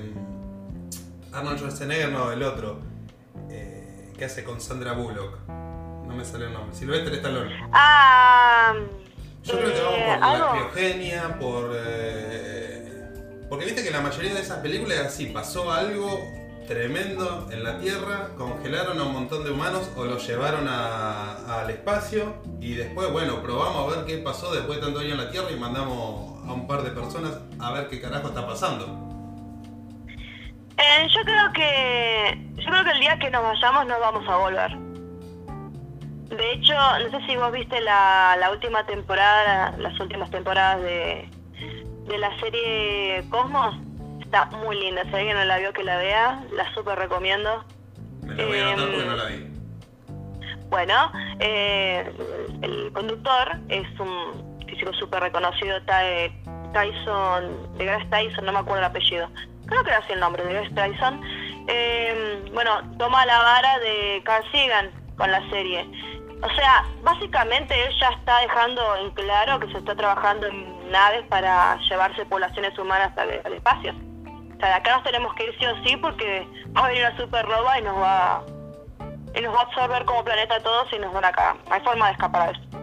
[1.34, 2.80] Arnold Schwarzenegger, no, el otro.
[3.50, 5.38] Eh, que hace con Sandra Bullock.
[5.48, 6.76] No me sale el nombre.
[6.76, 7.68] Silvestre Stallone.
[7.72, 8.74] Ah.
[9.44, 11.72] Yo creo que vamos eh, por la criogenia, por.
[11.76, 16.20] eh, porque viste que la mayoría de esas películas es así: pasó algo
[16.68, 21.70] tremendo en la Tierra, congelaron a un montón de humanos o los llevaron a- al
[21.70, 25.32] espacio y después, bueno, probamos a ver qué pasó después de tanto años en la
[25.32, 29.07] Tierra y mandamos a un par de personas a ver qué carajo está pasando.
[30.78, 34.38] Eh, yo creo que yo creo que el día que nos vayamos no vamos a
[34.38, 34.72] volver.
[36.36, 41.30] De hecho, no sé si vos viste la, la última temporada, las últimas temporadas de,
[42.08, 43.76] de la serie Cosmos.
[44.22, 45.04] Está muy linda.
[45.06, 46.44] Si alguien no la vio, que la vea.
[46.52, 47.64] La súper recomiendo.
[48.24, 49.48] Me la voy a anotar Em, porque no la vi.
[50.70, 52.12] Bueno, eh,
[52.62, 58.80] el conductor es un físico súper reconocido, Ty- Tyson, de Grace Tyson, no me acuerdo
[58.80, 59.30] el apellido.
[59.68, 61.22] Creo que era así el nombre, de Tyson.
[61.68, 65.86] Eh, bueno, toma la vara de Carl Sagan con la serie.
[66.42, 71.26] O sea, básicamente él ya está dejando en claro que se está trabajando en naves
[71.30, 73.94] para llevarse poblaciones humanas al, espacio.
[74.56, 77.18] O sea, acá nos tenemos que ir sí o sí porque va a venir una
[77.18, 78.44] super roba y nos va
[79.36, 81.56] y nos va a absorber como planeta a todos y nos van a cagar.
[81.68, 82.77] No hay forma de escapar de eso.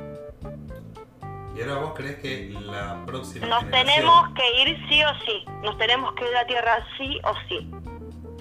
[1.57, 5.45] Y ahora vos crees que la próxima Nos generación- tenemos que ir sí o sí.
[5.63, 7.71] Nos tenemos que ir a la Tierra sí o sí.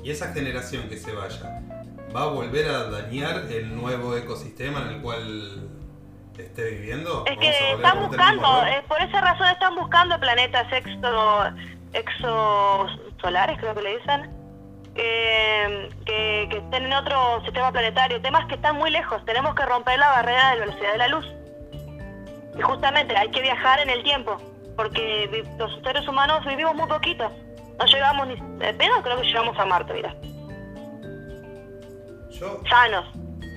[0.04, 1.62] Y esa generación que se vaya,
[2.15, 5.69] ¿va a volver a dañar el nuevo ecosistema en el cual
[6.38, 7.23] esté viviendo?
[7.28, 11.43] Es ¿Vamos a que están buscando, eh, por esa razón están buscando planetas exo,
[11.93, 14.32] exosolares, creo que le dicen,
[14.95, 18.21] eh, que, que estén en otro sistema planetario.
[18.21, 19.23] Temas que están muy lejos.
[19.26, 21.26] Tenemos que romper la barrera de la velocidad de la luz.
[22.58, 24.38] Y justamente hay que viajar en el tiempo,
[24.76, 27.30] porque los seres humanos vivimos muy poquito.
[27.80, 28.36] No llegamos ni...
[28.60, 30.16] De pedo creo que llegamos a Marte, mira.
[32.32, 33.06] Yo, Sanos.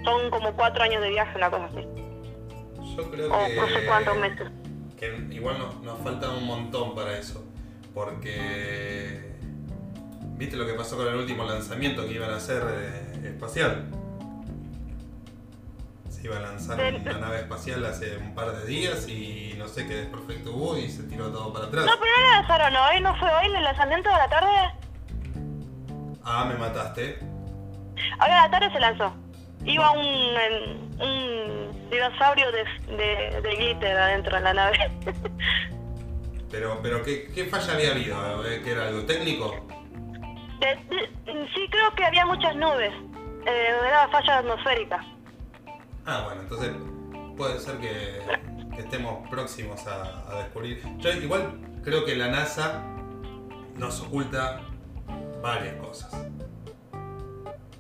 [0.05, 1.87] Son como cuatro años de viaje, una cosa así.
[2.97, 4.49] yo creo O que, no sé cuántos meses.
[4.99, 7.45] que igual nos, nos falta un montón para eso.
[7.93, 9.35] Porque.
[10.37, 13.87] ¿Viste lo que pasó con el último lanzamiento que iban a hacer eh, espacial?
[16.27, 19.95] Iba a lanzar una nave espacial hace un par de días y no sé qué
[19.95, 21.87] desperfecto hubo y se tiró todo para atrás.
[21.87, 24.51] No, pero no lo lanzaron hoy, ¿no fue hoy el lanzamiento de la tarde?
[26.25, 27.21] Ah, me mataste.
[27.21, 29.15] Hoy a la tarde se lanzó.
[29.65, 32.65] Iba un, un dinosaurio de,
[32.97, 34.79] de, de glitter adentro de la nave.
[36.51, 38.47] Pero, pero ¿qué, qué falla había habido?
[38.47, 38.63] ¿Eh?
[38.63, 39.67] ¿Que era algo técnico?
[40.61, 42.93] De- sí, creo que había muchas nubes.
[43.47, 45.05] Eh, era falla atmosférica.
[46.07, 46.71] Ah, bueno, entonces
[47.37, 48.21] puede ser que,
[48.75, 50.83] que estemos próximos a, a descubrir.
[50.99, 52.83] Yo igual creo que la NASA
[53.77, 54.61] nos oculta
[55.43, 56.13] varias cosas.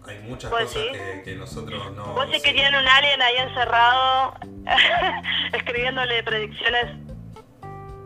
[0.06, 0.88] Hay muchas cosas sí.
[0.92, 2.14] que, que nosotros no...
[2.14, 2.54] Vos sí que sí.
[2.54, 4.34] tienen un alien ahí encerrado
[5.52, 6.96] escribiéndole predicciones.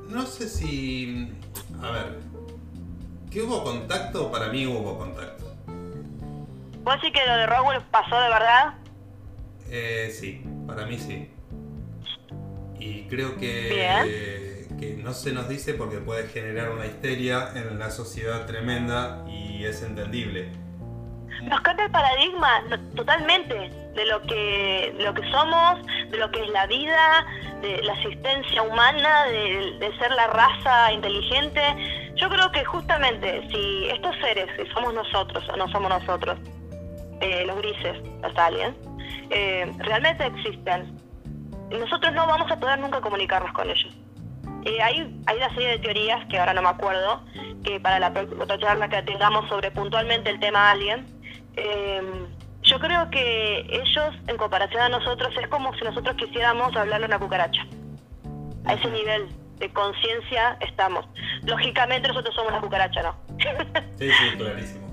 [0.09, 1.31] No sé si...
[1.83, 2.21] A ver.
[3.31, 4.31] ¿Que hubo contacto?
[4.31, 5.55] Para mí hubo contacto.
[6.83, 8.75] Vos sí que lo de Roswell pasó de verdad.
[9.71, 11.31] Eh, sí, para mí sí.
[12.79, 17.91] Y creo que, que no se nos dice porque puede generar una histeria en la
[17.91, 20.51] sociedad tremenda y es entendible.
[21.45, 22.63] nos cambia el paradigma
[22.97, 23.55] totalmente
[23.95, 27.27] de lo que de lo que somos, de lo que es la vida,
[27.61, 31.61] de la existencia humana, de, de ser la raza inteligente.
[32.17, 36.39] Yo creo que justamente si estos seres, si somos nosotros o no somos nosotros,
[37.21, 38.75] eh, los grises, los aliens,
[39.31, 40.97] eh, realmente existen,
[41.71, 43.97] nosotros no vamos a poder nunca comunicarnos con ellos.
[44.65, 47.23] Eh, hay, hay una serie de teorías que ahora no me acuerdo,
[47.65, 51.07] que para la otra charla que tengamos sobre puntualmente el tema alien,
[51.57, 52.03] eh,
[52.63, 57.09] yo creo que ellos, en comparación a nosotros, es como si nosotros quisiéramos hablarle a
[57.09, 57.67] una cucaracha.
[58.67, 61.07] A ese nivel de conciencia estamos.
[61.43, 63.17] Lógicamente nosotros somos una cucaracha, ¿no?
[63.99, 64.90] Sí, sí, clarísimo.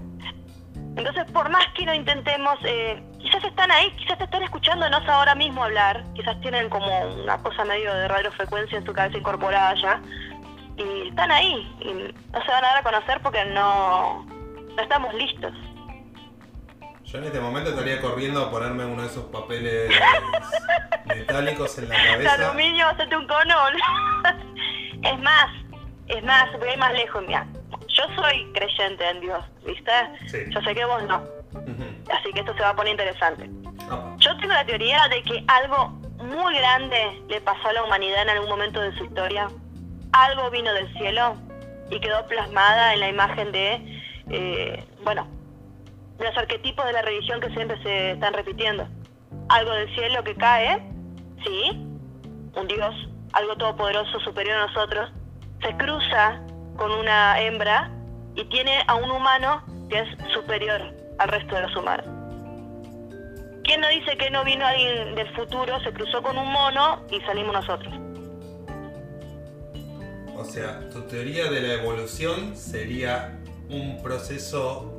[0.98, 5.36] Entonces, por más que lo intentemos, eh, quizás están ahí, quizás te están escuchándonos ahora
[5.36, 6.88] mismo hablar, quizás tienen como
[7.22, 10.02] una cosa medio de radiofrecuencia en su cabeza incorporada ya,
[10.76, 15.14] y están ahí, y no se van a dar a conocer porque no, no estamos
[15.14, 15.54] listos.
[17.04, 19.90] Yo en este momento estaría corriendo a ponerme uno de esos papeles
[21.06, 22.34] metálicos en la De cabeza.
[22.48, 23.56] aluminio, hacete un cono.
[25.04, 25.48] es más,
[26.08, 27.48] es más, voy a ir más lejos, mira.
[27.98, 29.92] Yo soy creyente en Dios, ¿viste?
[30.28, 30.38] Sí.
[30.50, 31.24] Yo sé que vos no,
[32.14, 33.50] así que esto se va a poner interesante.
[34.18, 35.90] Yo tengo la teoría de que algo
[36.24, 39.48] muy grande le pasó a la humanidad en algún momento de su historia.
[40.12, 41.38] Algo vino del cielo
[41.90, 45.28] y quedó plasmada en la imagen de, eh, bueno,
[46.18, 48.88] de los arquetipos de la religión que siempre se están repitiendo.
[49.50, 50.82] Algo del cielo que cae,
[51.44, 51.72] sí,
[52.56, 52.94] un Dios,
[53.34, 55.12] algo todopoderoso superior a nosotros,
[55.62, 56.42] se cruza
[56.78, 57.92] con una hembra
[58.36, 60.82] y tiene a un humano que es superior
[61.20, 62.06] al resto de los humanos.
[63.64, 67.20] ¿Quién no dice que no vino alguien del futuro, se cruzó con un mono y
[67.22, 67.94] salimos nosotros?
[70.38, 73.38] O sea, tu teoría de la evolución sería
[73.70, 74.94] un proceso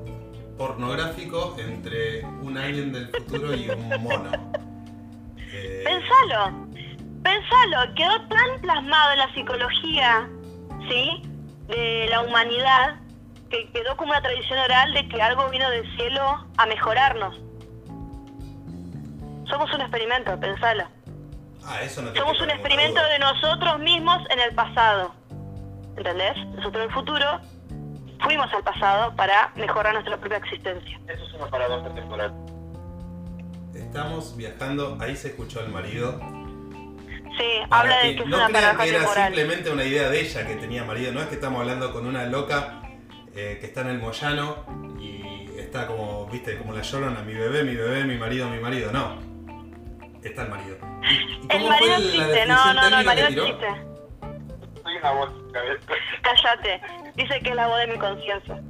[0.59, 4.33] pornográfico entre un alien del futuro y un mono.
[5.51, 5.83] Eh...
[5.85, 6.67] Pensalo,
[7.23, 10.29] pensalo, quedó tan plasmado en la psicología,
[10.91, 11.23] ¿sí?
[11.69, 12.97] De la humanidad,
[13.51, 17.41] que quedó como una tradición oral de que algo vino del cielo a mejorarnos.
[19.49, 20.85] Somos un experimento, pensalo.
[21.65, 25.15] Ah, eso no Somos un experimento de nosotros mismos en el pasado.
[25.97, 26.37] ¿Entendés?
[26.55, 27.41] Nosotros en el futuro
[28.23, 31.01] fuimos al pasado para mejorar nuestra propia existencia.
[31.09, 32.33] Eso es una paradoja temporal.
[33.75, 36.21] Estamos viajando, ahí se escuchó el marido.
[37.39, 39.27] Sí, habla de que es no una crean que era temporal.
[39.35, 42.25] simplemente una idea de ella que tenía marido, no es que estamos hablando con una
[42.27, 42.83] loca
[43.35, 44.65] eh, que está en el Moyano
[45.01, 48.91] y está como, viste, como la llorona, mi bebé, mi bebé, mi marido, mi marido,
[48.93, 49.17] no.
[50.23, 50.77] Está el marido.
[51.03, 53.67] ¿Y- y El marido fue la existe, no, no, no, el marido existe.
[54.83, 55.81] Soy una voz en mi cabeza.
[56.23, 56.81] Cállate.
[57.15, 58.61] Dice que es la voz de mi conciencia.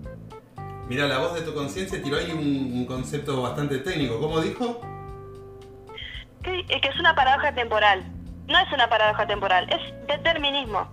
[0.89, 2.39] Mira, la voz de tu conciencia tiró ahí un,
[2.79, 4.21] un concepto bastante técnico.
[4.21, 4.81] ¿Cómo dijo?
[6.43, 8.05] Que, eh, que es una paradoja temporal.
[8.49, 10.89] No es una paradoja temporal, es determinismo.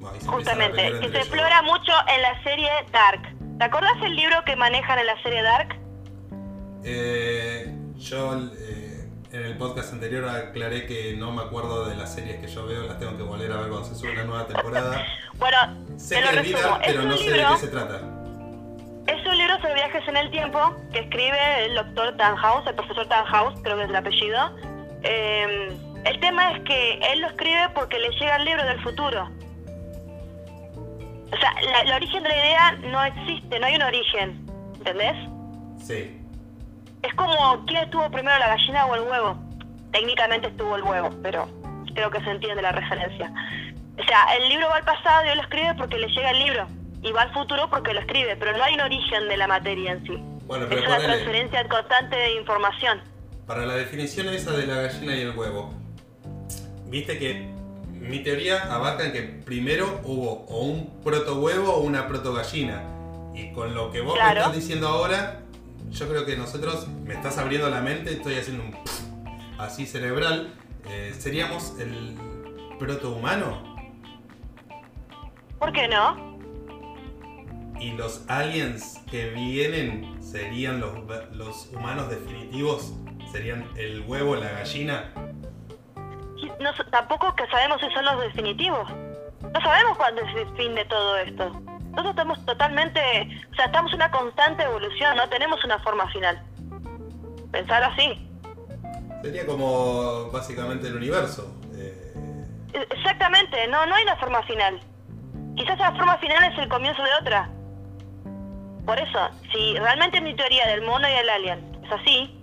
[0.00, 3.22] Bueno, Justamente, que se explora mucho en la serie Dark.
[3.58, 5.76] ¿Te acordás el libro que manejan en la serie Dark?
[6.84, 12.40] Eh, yo eh, en el podcast anterior aclaré que no me acuerdo de las series
[12.40, 15.04] que yo veo, las tengo que volver a ver cuando se sube una nueva temporada.
[15.38, 15.56] Bueno,
[15.96, 18.00] Sé te que lo es vida, pero no sé de qué se trata.
[19.06, 23.06] Es un libro sobre viajes en el tiempo que escribe el doctor Tannhaus, el profesor
[23.06, 24.56] Tannhaus, creo que es el apellido.
[25.04, 29.28] Eh, el tema es que él lo escribe porque le llega el libro del futuro.
[31.30, 35.16] O sea, la- el origen de la idea no existe, no hay un origen, ¿entendés?
[35.82, 36.14] Sí.
[37.02, 39.38] Es como, ¿quién estuvo primero, la gallina o el huevo?
[39.92, 41.48] Técnicamente estuvo el huevo, pero
[41.94, 43.30] creo que se entiende la referencia.
[43.98, 46.38] O sea, el libro va al pasado y él lo escribe porque le llega el
[46.38, 46.66] libro.
[47.02, 49.92] Y va al futuro porque lo escribe, pero no hay un origen de la materia
[49.92, 50.16] en sí.
[50.46, 53.00] Bueno, pero Es una ponele, transferencia constante de información.
[53.46, 55.72] para la definición esa de la gallina y el huevo,
[56.88, 57.48] viste que
[58.00, 62.82] mi teoría abarca en que primero hubo o un proto huevo o una proto gallina.
[63.34, 65.42] Y con lo que vos me estás diciendo ahora,
[65.90, 68.76] yo creo que nosotros, me estás abriendo la mente, estoy haciendo un
[69.58, 70.54] así cerebral,
[70.88, 72.16] eh, seríamos el
[72.78, 73.76] proto humano.
[75.58, 76.38] ¿Por qué no?
[77.80, 80.92] Y los aliens que vienen serían los,
[81.32, 82.92] los humanos definitivos,
[83.30, 85.12] serían el huevo, la gallina.
[86.60, 88.88] No tampoco que sabemos si son los definitivos.
[89.42, 91.50] No sabemos cuándo es el fin de todo esto.
[91.90, 93.00] Nosotros estamos totalmente,
[93.50, 96.40] o sea, estamos en una constante evolución, no tenemos una forma final.
[97.50, 98.28] Pensar así.
[99.22, 101.54] Sería como básicamente el universo.
[101.74, 102.12] Eh,
[102.74, 104.78] E- Exactamente, no, no hay una forma final.
[105.56, 107.48] Quizás la forma final es el comienzo de otra.
[108.86, 109.18] Por eso,
[109.52, 112.40] si realmente mi teoría del mono y el alien es así,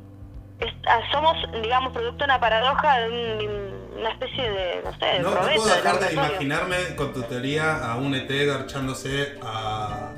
[0.60, 5.06] es- ah, somos, digamos, producto de una paradoja, de un- una especie de, no sé,
[5.06, 10.12] de no, no puedo dejar de imaginarme con tu teoría a un ET garchándose a,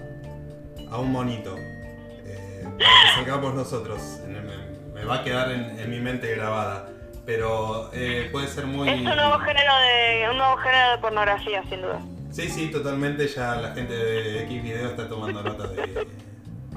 [0.90, 1.56] a un monito.
[1.58, 4.02] Eh, para que salgamos nosotros.
[4.28, 4.42] Me,
[4.94, 6.90] me va a quedar en, en mi mente grabada.
[7.26, 8.88] Pero eh, puede ser muy...
[8.90, 12.00] Es un nuevo género de, un nuevo género de pornografía, sin duda.
[12.32, 13.28] Sí, sí, totalmente.
[13.28, 16.08] Ya la gente de X Video está tomando nota de,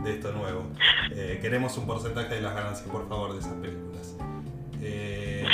[0.03, 0.65] de esto nuevo.
[1.13, 4.17] Eh, queremos un porcentaje de las ganancias, por favor, de esas películas.
[4.83, 5.45] Eh,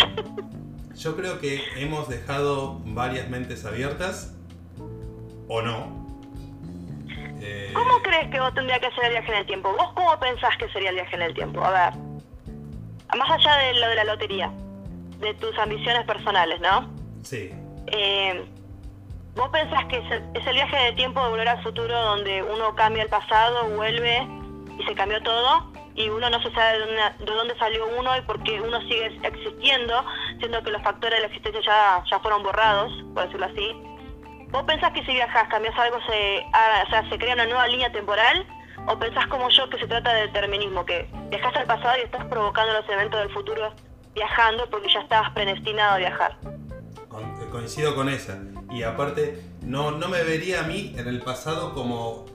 [0.97, 4.35] yo creo que hemos dejado varias mentes abiertas,
[5.49, 6.07] o no.
[7.41, 9.73] Eh, ¿Cómo crees que vos tendrías que hacer el viaje en el tiempo?
[9.73, 11.63] ¿Vos cómo pensás que sería el viaje en el tiempo?
[11.63, 11.93] A ver,
[13.17, 14.51] más allá de lo de la lotería,
[15.21, 16.91] de tus ambiciones personales, ¿no?
[17.23, 17.51] Sí,
[17.89, 18.45] Eh,
[19.37, 22.43] ¿Vos pensás que es el, es el viaje de tiempo de volver al futuro donde
[22.43, 24.27] uno cambia el pasado, vuelve
[24.79, 25.71] y se cambió todo?
[25.97, 28.81] Y uno no se sabe de dónde, de dónde salió uno y por qué uno
[28.83, 30.05] sigue existiendo,
[30.39, 33.73] siendo que los factores de la existencia ya, ya fueron borrados, por decirlo así.
[34.51, 38.47] ¿Vos pensás que si viajas, cambias algo, se, ah, se crea una nueva línea temporal?
[38.87, 42.25] ¿O pensás como yo que se trata de determinismo, que viajas al pasado y estás
[42.27, 43.73] provocando los eventos del futuro
[44.15, 46.37] viajando porque ya estabas predestinado a viajar?
[46.43, 48.39] eh, coincido con esa.
[48.71, 52.27] Y aparte, no, no me vería a mí en el pasado como,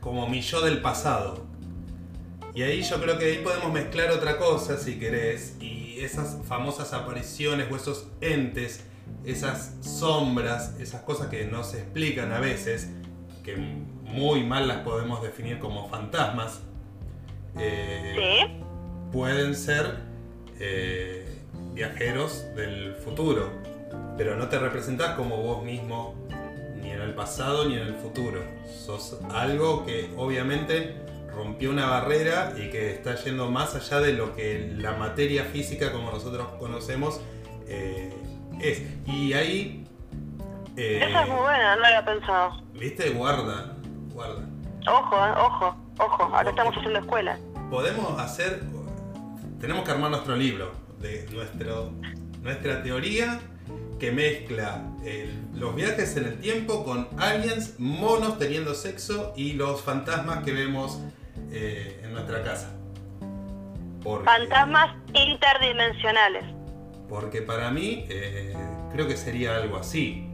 [0.00, 1.46] como mi yo del pasado.
[2.54, 6.92] Y ahí yo creo que ahí podemos mezclar otra cosa, si querés, y esas famosas
[6.92, 8.84] apariciones o esos entes,
[9.24, 12.90] esas sombras, esas cosas que no se explican a veces,
[13.42, 16.60] que muy mal las podemos definir como fantasmas,
[17.58, 18.14] eh,
[18.46, 18.62] Sí.
[19.12, 19.96] pueden ser
[20.60, 21.26] eh,
[21.74, 23.50] viajeros del futuro,
[24.16, 26.14] pero no te representás como vos mismo
[26.80, 28.42] ni en el pasado ni en el futuro.
[28.84, 30.96] Sos algo que obviamente
[31.34, 35.92] rompió una barrera y que está yendo más allá de lo que la materia física
[35.92, 37.20] como nosotros conocemos
[37.66, 38.12] eh,
[38.60, 38.82] es.
[39.06, 39.86] Y ahí...
[40.76, 42.62] eh, Esa es muy buena, no la había pensado.
[42.74, 43.10] ¿Viste?
[43.10, 43.76] Guarda,
[44.12, 44.42] guarda.
[44.88, 46.22] Ojo, eh, ojo, ojo.
[46.36, 47.38] Ahora estamos haciendo escuela.
[47.70, 48.62] podemos hacer,
[49.60, 51.92] tenemos que armar nuestro libro de nuestro,
[52.42, 53.40] nuestra teoría
[53.98, 59.80] que mezcla el- los viajes en el tiempo con aliens, monos teniendo sexo y los
[59.80, 60.98] fantasmas que vemos
[61.52, 62.74] eh, en nuestra casa.
[64.02, 66.44] Porque, Fantasmas interdimensionales.
[67.08, 68.54] Porque para mí eh,
[68.92, 70.28] creo que sería algo así.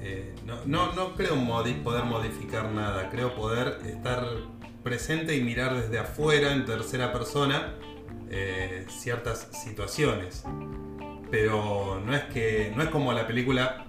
[0.00, 4.24] Eh, no, no, no creo modi- poder modificar nada, creo poder estar
[4.82, 7.74] presente y mirar desde afuera, en tercera persona,
[8.88, 10.44] ciertas situaciones.
[11.30, 12.72] Pero no es que.
[12.76, 13.86] no es como la película.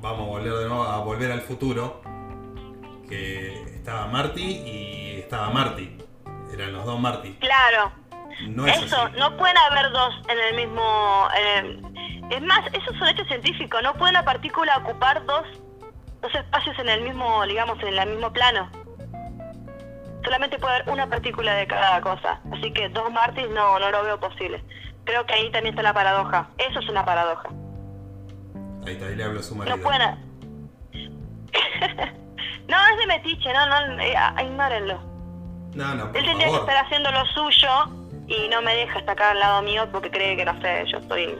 [0.00, 2.00] Vamos a volver de nuevo a volver al futuro.
[3.08, 5.98] Que estaba Marty y estaba Marty.
[6.54, 7.32] Eran los dos Marty.
[7.40, 7.90] Claro.
[8.46, 9.18] No es Eso, así.
[9.18, 11.28] no pueden haber dos en el mismo...
[11.36, 11.82] eh,
[12.30, 13.82] es más, eso es un hecho científico.
[13.82, 15.44] No puede una partícula ocupar dos,
[16.22, 18.70] dos espacios en el mismo, digamos, en el mismo plano.
[20.22, 22.40] Solamente puede haber una partícula de cada cosa.
[22.52, 24.62] Así que dos Martys no, no lo veo posible.
[25.02, 26.48] Creo que ahí también está la paradoja.
[26.58, 27.48] Eso es una paradoja.
[28.86, 29.76] Ahí ahí le hablo a su marido.
[29.76, 30.30] No pueden...
[32.70, 34.14] no, es de metiche, no, no, eh,
[34.44, 34.98] ignórenlo.
[35.74, 36.68] No, no, por Él tendría que favor.
[36.70, 37.68] estar haciendo lo suyo
[38.26, 40.98] y no me deja estar acá al lado mío porque cree que, no sé, yo
[40.98, 41.36] estoy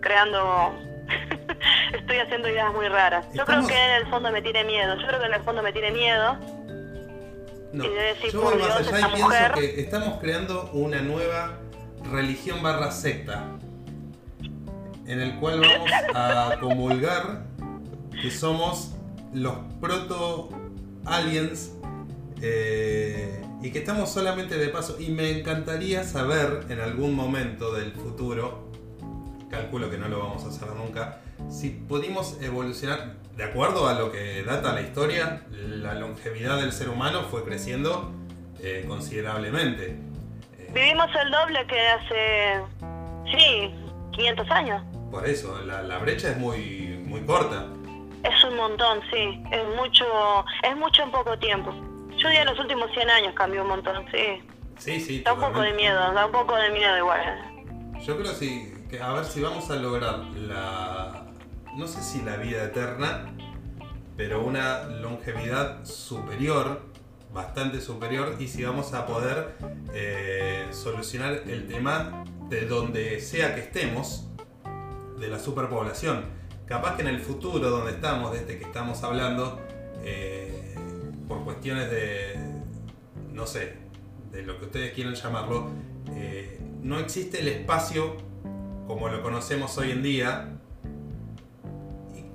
[0.00, 0.74] creando...
[1.92, 3.26] estoy haciendo ideas muy raras.
[3.32, 4.96] Yo Estamos- creo que en el fondo me tiene miedo.
[5.00, 6.36] Yo creo que en el fondo me tiene miedo.
[7.72, 9.80] No, y de decir, yo por voy más Dios, allá y esta pienso mujer- que
[9.80, 11.58] estamos creando una nueva
[12.10, 13.44] religión barra secta
[15.06, 17.42] en el cual vamos a comulgar
[18.20, 18.95] que somos
[19.36, 20.48] los proto
[21.04, 21.72] aliens
[22.40, 24.96] eh, y que estamos solamente de paso.
[24.98, 28.70] Y me encantaría saber en algún momento del futuro
[29.50, 34.10] calculo que no lo vamos a saber nunca si pudimos evolucionar de acuerdo a lo
[34.10, 38.10] que data la historia la longevidad del ser humano fue creciendo
[38.60, 39.98] eh, considerablemente.
[40.58, 43.70] Eh, Vivimos el doble que hace, sí,
[44.12, 44.82] 500 años.
[45.10, 47.66] por eso la, la brecha es muy muy corta
[48.28, 49.42] Es un montón, sí.
[49.50, 50.04] Es mucho,
[50.62, 51.72] es mucho en poco tiempo.
[52.16, 54.42] Yo diría los últimos 100 años cambió un montón, sí.
[54.78, 57.20] sí sí Da un poco de miedo, da un poco de miedo igual.
[58.04, 61.26] Yo creo sí, que a ver si vamos a lograr la.
[61.76, 63.34] No sé si la vida eterna,
[64.16, 66.80] pero una longevidad superior,
[67.32, 69.56] bastante superior, y si vamos a poder
[69.92, 74.26] eh, solucionar el tema de donde sea que estemos,
[75.18, 76.24] de la superpoblación.
[76.66, 79.60] Capaz que en el futuro, donde estamos, de este que estamos hablando,
[80.02, 80.74] eh,
[81.28, 82.34] por cuestiones de.
[83.32, 83.74] no sé,
[84.32, 85.70] de lo que ustedes quieran llamarlo,
[86.10, 88.16] eh, no existe el espacio
[88.88, 90.58] como lo conocemos hoy en día.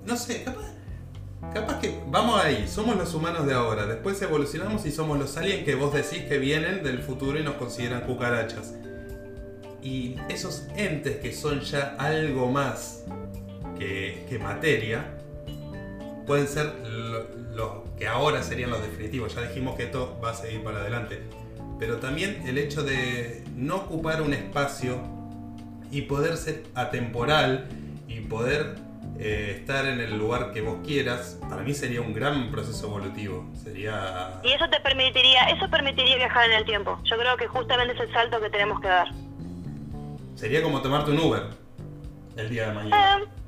[0.05, 0.75] No sé, capaz,
[1.53, 5.65] capaz que vamos ahí, somos los humanos de ahora, después evolucionamos y somos los aliens
[5.65, 8.75] que vos decís que vienen del futuro y nos consideran cucarachas.
[9.83, 13.03] Y esos entes que son ya algo más
[13.81, 15.17] que, que materia,
[16.27, 19.33] pueden ser lo- los que ahora serían los definitivos.
[19.35, 21.23] Ya dijimos que esto va a seguir para adelante.
[21.79, 25.01] Pero también el hecho de no ocupar un espacio
[25.89, 27.67] y poder ser atemporal
[28.07, 28.75] y poder
[29.19, 33.49] eh, estar en el lugar que vos quieras, para mí sería un gran proceso evolutivo.
[33.63, 34.39] Sería...
[34.43, 36.99] Y eso te permitiría, eso permitiría viajar en el tiempo.
[37.03, 39.07] Yo creo que justamente es el salto que tenemos que dar.
[40.35, 41.43] Sería como tomarte un Uber
[42.37, 43.17] el día de mañana.
[43.17, 43.40] Eh,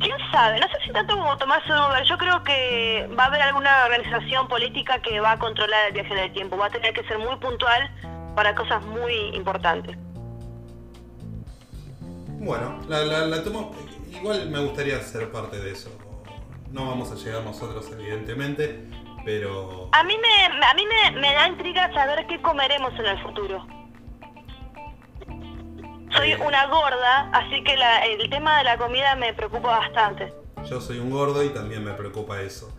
[0.00, 0.60] ¿Quién sabe?
[0.60, 2.04] No sé si tanto como tomarse un Uber.
[2.04, 6.12] Yo creo que va a haber alguna organización política que va a controlar el viaje
[6.12, 6.56] en el tiempo.
[6.56, 7.90] Va a tener que ser muy puntual
[8.34, 9.96] para cosas muy importantes.
[12.40, 13.74] Bueno, la, la- la tomo.
[14.12, 15.90] Igual me gustaría ser parte de eso.
[16.70, 18.84] No vamos a llegar nosotros, evidentemente,
[19.24, 19.88] pero.
[19.92, 23.66] A mí me, a mí me, me da intriga saber qué comeremos en el futuro.
[26.16, 30.32] Soy una gorda, así que la- el tema de la comida me preocupa bastante.
[30.68, 32.70] Yo soy un gordo y también me preocupa eso.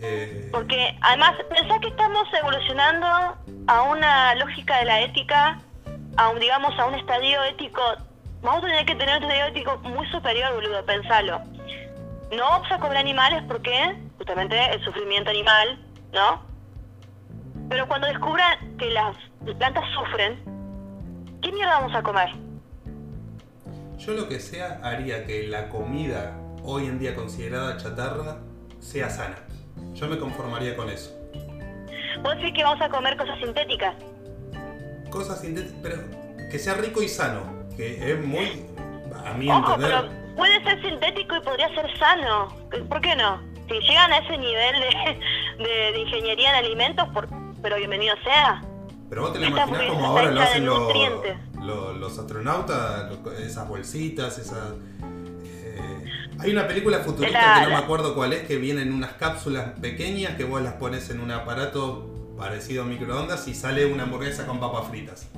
[0.00, 3.06] Eh, Porque además, pensá que estamos evolucionando
[3.66, 5.58] a una lógica de la ética,
[6.16, 7.80] a un, digamos, a un estadio ético.
[8.42, 11.40] Vamos a tener que tener un estadio ético muy superior, boludo, pensalo.
[12.36, 15.78] No vamos a comer animales porque, justamente, el sufrimiento animal,
[16.12, 16.42] ¿no?
[17.68, 19.16] Pero cuando descubran que las
[19.58, 20.42] plantas sufren,
[21.42, 22.30] ¿qué mierda vamos a comer?
[24.06, 28.38] Yo lo que sea haría que la comida hoy en día considerada chatarra
[28.80, 29.36] sea sana.
[29.94, 31.10] Yo me conformaría con eso.
[32.22, 33.94] Vos decís que vamos a comer cosas sintéticas.
[35.10, 35.96] Cosas sintéticas, pero
[36.50, 37.40] que sea rico y sano.
[37.76, 38.66] Que es muy,
[39.24, 42.48] a mi Ojo, entender, pero puede ser sintético y podría ser sano.
[42.88, 43.40] ¿Por qué no?
[43.68, 47.28] Si llegan a ese nivel de, de- de ingeniería en alimentos, por-
[47.62, 48.62] pero bienvenido sea.
[49.08, 50.92] Pero vos te lo imaginás como ahora lo hacen los,
[51.60, 54.72] los, los astronautas, esas bolsitas, esas...
[55.44, 56.04] eh,
[56.38, 59.78] hay una película futurista La- que no me acuerdo cuál es, que vienen unas cápsulas
[59.80, 64.46] pequeñas que vos las pones en un aparato parecido a microondas y sale una hamburguesa
[64.46, 65.28] con papas fritas.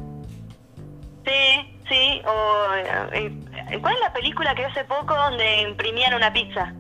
[1.27, 2.23] Sí, sí.
[2.25, 2.75] O,
[3.13, 3.33] eh,
[3.71, 6.73] eh, ¿Cuál es la película que hace poco donde imprimían una pizza?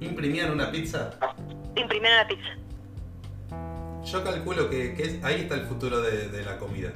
[0.00, 1.10] Imprimían una pizza.
[1.76, 2.48] Imprimían una pizza.
[4.10, 6.90] Yo calculo que, que es- ahí está el futuro de, de la comida.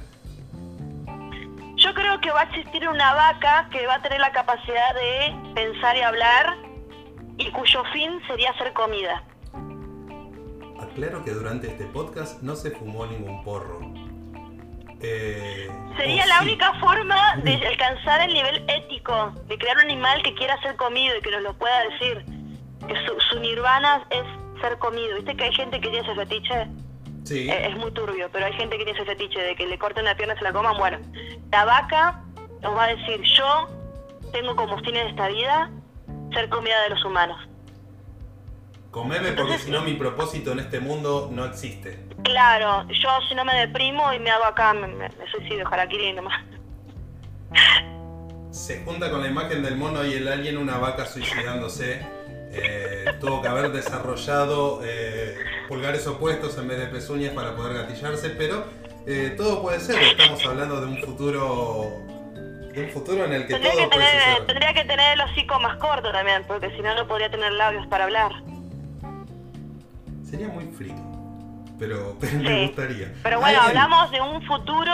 [1.77, 5.35] Yo creo que va a existir una vaca que va a tener la capacidad de
[5.55, 6.57] pensar y hablar
[7.39, 9.23] y cuyo fin sería hacer comida.
[10.81, 13.81] Aclaro que durante este podcast no se fumó ningún porro.
[15.01, 16.45] Eh, Sería la sí.
[16.45, 21.17] única forma de alcanzar el nivel ético, de crear un animal que quiera ser comido
[21.19, 22.25] y que nos lo pueda decir.
[22.87, 24.23] Que su, su nirvana es
[24.61, 25.17] ser comido.
[25.17, 26.69] ¿Viste que hay gente que tiene ese fetiche?
[27.25, 27.49] Sí.
[27.49, 30.05] Eh, es muy turbio, pero hay gente que tiene ese fetiche de que le corten
[30.05, 30.77] la pierna y se la coman.
[30.77, 30.99] Bueno,
[31.51, 32.23] la vaca
[32.61, 33.69] nos va a decir, yo
[34.33, 35.71] tengo como fin de esta vida
[36.33, 37.39] ser comida de los humanos.
[38.91, 42.07] Comeme porque si no mi propósito en este mundo no existe.
[42.25, 46.13] Claro, yo si no me deprimo y me hago acá, me, me, me suicidio, jaraquiri
[46.13, 46.43] nomás.
[48.51, 52.07] Se junta con la imagen del mono y el alien una vaca suicidándose.
[52.53, 55.37] Eh, tuvo que haber desarrollado eh,
[55.69, 58.67] pulgares opuestos en vez de pezuñas para poder gatillarse, pero
[59.07, 60.03] eh, todo puede ser.
[60.03, 61.91] Estamos hablando de un futuro,
[62.75, 64.47] de un futuro en el que Tendría todo que, puede tener, suceder.
[64.47, 67.87] tendría que tener el hocico más corto también, porque si no, no podría tener labios
[67.87, 68.33] para hablar.
[70.29, 71.03] Sería muy friki,
[71.79, 73.13] pero, pero me gustaría.
[73.23, 74.93] Pero bueno, hablamos de un futuro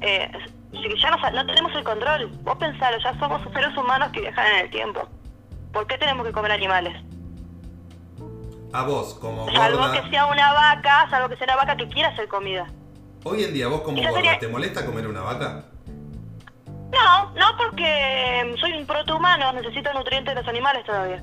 [0.00, 0.30] eh,
[0.72, 2.26] ya no, no tenemos el control.
[2.42, 5.08] Vos pensalo, ya somos seres humanos que viajan en el tiempo.
[5.78, 6.92] ¿Por qué tenemos que comer animales?
[8.72, 11.86] A vos, como Salvo gorda, que sea una vaca, salvo que sea una vaca que
[11.88, 12.66] quiera hacer comida.
[13.22, 15.66] hoy en día vos como gorda, sería- ¿te molesta comer una vaca?
[16.66, 21.22] No, no porque soy un protohumano, necesito nutrientes de los animales todavía.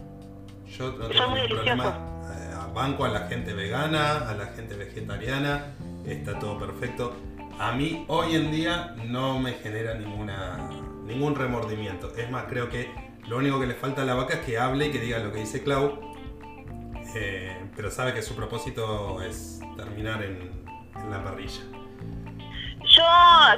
[0.68, 1.84] Yo no tengo muy ningún problema.
[1.84, 2.68] deliciosos.
[2.70, 5.74] Eh, banco a la gente vegana, a la gente vegetariana,
[6.06, 7.14] está todo perfecto.
[7.60, 10.70] A mí hoy en día no me genera ninguna
[11.04, 12.16] ningún remordimiento.
[12.16, 14.88] Es más, creo que lo único que le falta a la vaca es que hable
[14.88, 16.14] y que diga lo que dice Clau.
[17.16, 20.64] Eh, pero sabe que su propósito es terminar en,
[21.10, 21.62] la parrilla.
[22.84, 23.04] Yo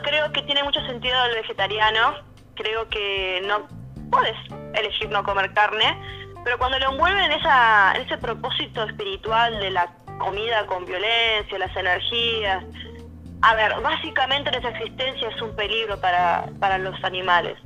[0.04, 2.16] creo que tiene mucho sentido el vegetariano.
[2.56, 3.68] Creo que no
[4.12, 4.36] puedes
[4.74, 5.98] elegir no comer carne,
[6.44, 11.58] pero cuando lo envuelven en, esa, en ese propósito espiritual de la comida con violencia,
[11.58, 12.64] las energías.
[13.42, 17.58] A ver, básicamente nuestra existencia es un peligro para, para los animales.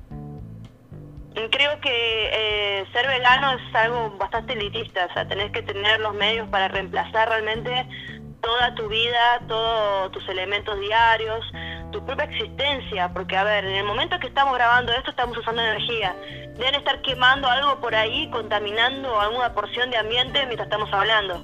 [1.33, 6.13] Creo que eh, ser vegano es algo bastante elitista, o sea, tenés que tener los
[6.13, 7.87] medios para reemplazar realmente
[8.41, 11.45] toda tu vida, todos tus elementos diarios,
[11.91, 15.61] tu propia existencia, porque a ver, en el momento que estamos grabando esto estamos usando
[15.61, 16.15] energía.
[16.57, 21.43] Deben estar quemando algo por ahí, contaminando alguna porción de ambiente mientras estamos hablando.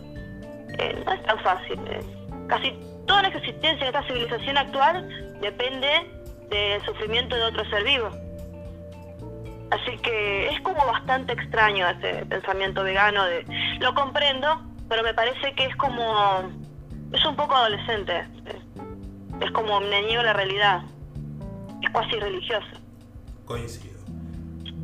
[0.79, 1.79] Eh, no es tan fácil.
[1.89, 2.03] eh.
[2.49, 2.71] Casi
[3.07, 5.87] toda nuestra existencia en esta civilización actual depende
[6.49, 8.09] del sufrimiento de otro ser vivo.
[9.71, 13.45] Así que es como bastante extraño ese pensamiento vegano de
[13.79, 16.41] lo comprendo, pero me parece que es como
[17.11, 18.19] es un poco adolescente.
[18.45, 20.83] Es, es como me niego la realidad.
[21.81, 22.67] Es casi religioso.
[23.45, 23.97] Coincido.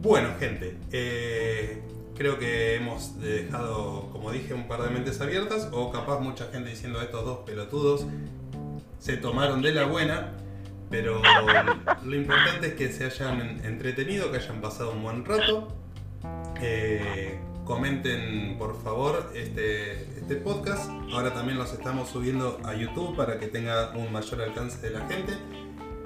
[0.03, 1.81] Bueno, gente, eh,
[2.15, 6.69] creo que hemos dejado, como dije, un par de mentes abiertas, o capaz mucha gente
[6.69, 8.05] diciendo estos dos pelotudos
[8.99, 10.33] se tomaron de la buena,
[10.89, 11.21] pero
[12.05, 15.67] lo importante es que se hayan entretenido, que hayan pasado un buen rato.
[16.61, 20.89] Eh, comenten por favor este, este podcast.
[21.11, 25.07] Ahora también los estamos subiendo a YouTube para que tenga un mayor alcance de la
[25.07, 25.33] gente.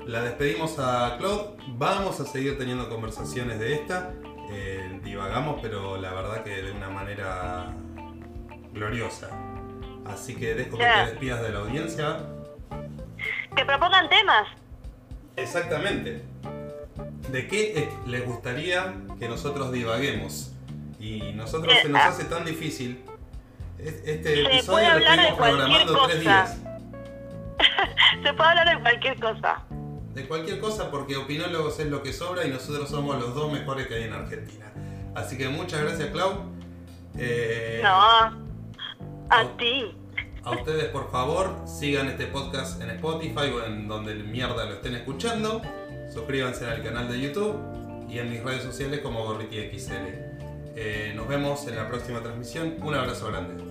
[0.06, 1.58] La despedimos a Claude.
[1.78, 4.14] Vamos a seguir teniendo conversaciones de esta.
[4.50, 7.74] Eh, divagamos, pero la verdad que de una manera
[8.72, 9.30] gloriosa.
[10.06, 12.20] Así que dejo que te despidas de la audiencia.
[13.56, 14.48] Que propongan temas.
[15.38, 16.22] Exactamente.
[17.32, 20.52] ¿De qué eh, les gustaría que nosotros divaguemos?
[21.00, 22.08] Y nosotros Eh, se nos ah.
[22.08, 23.04] hace tan difícil.
[23.78, 26.18] Es- Este episodio lo estuvimos programando tres cosa.
[26.20, 26.58] días.
[28.24, 29.62] Se puede hablar de cualquier cosa.
[30.14, 33.88] De cualquier cosa porque opinólogos es lo que sobra y nosotros somos los dos mejores
[33.88, 34.66] que hay en Argentina.
[35.14, 36.46] Así que muchas gracias Clau.
[37.18, 38.48] Eh, No.
[39.30, 39.96] A ti.
[40.48, 44.96] A ustedes por favor sigan este podcast en Spotify o en donde mierda lo estén
[44.96, 45.62] escuchando.
[46.10, 47.58] Suscríbanse al canal de YouTube
[48.08, 49.92] y en mis redes sociales como GorritiXL.
[50.78, 52.76] Eh, nos vemos en la próxima transmisión.
[52.82, 53.67] Un abrazo grande.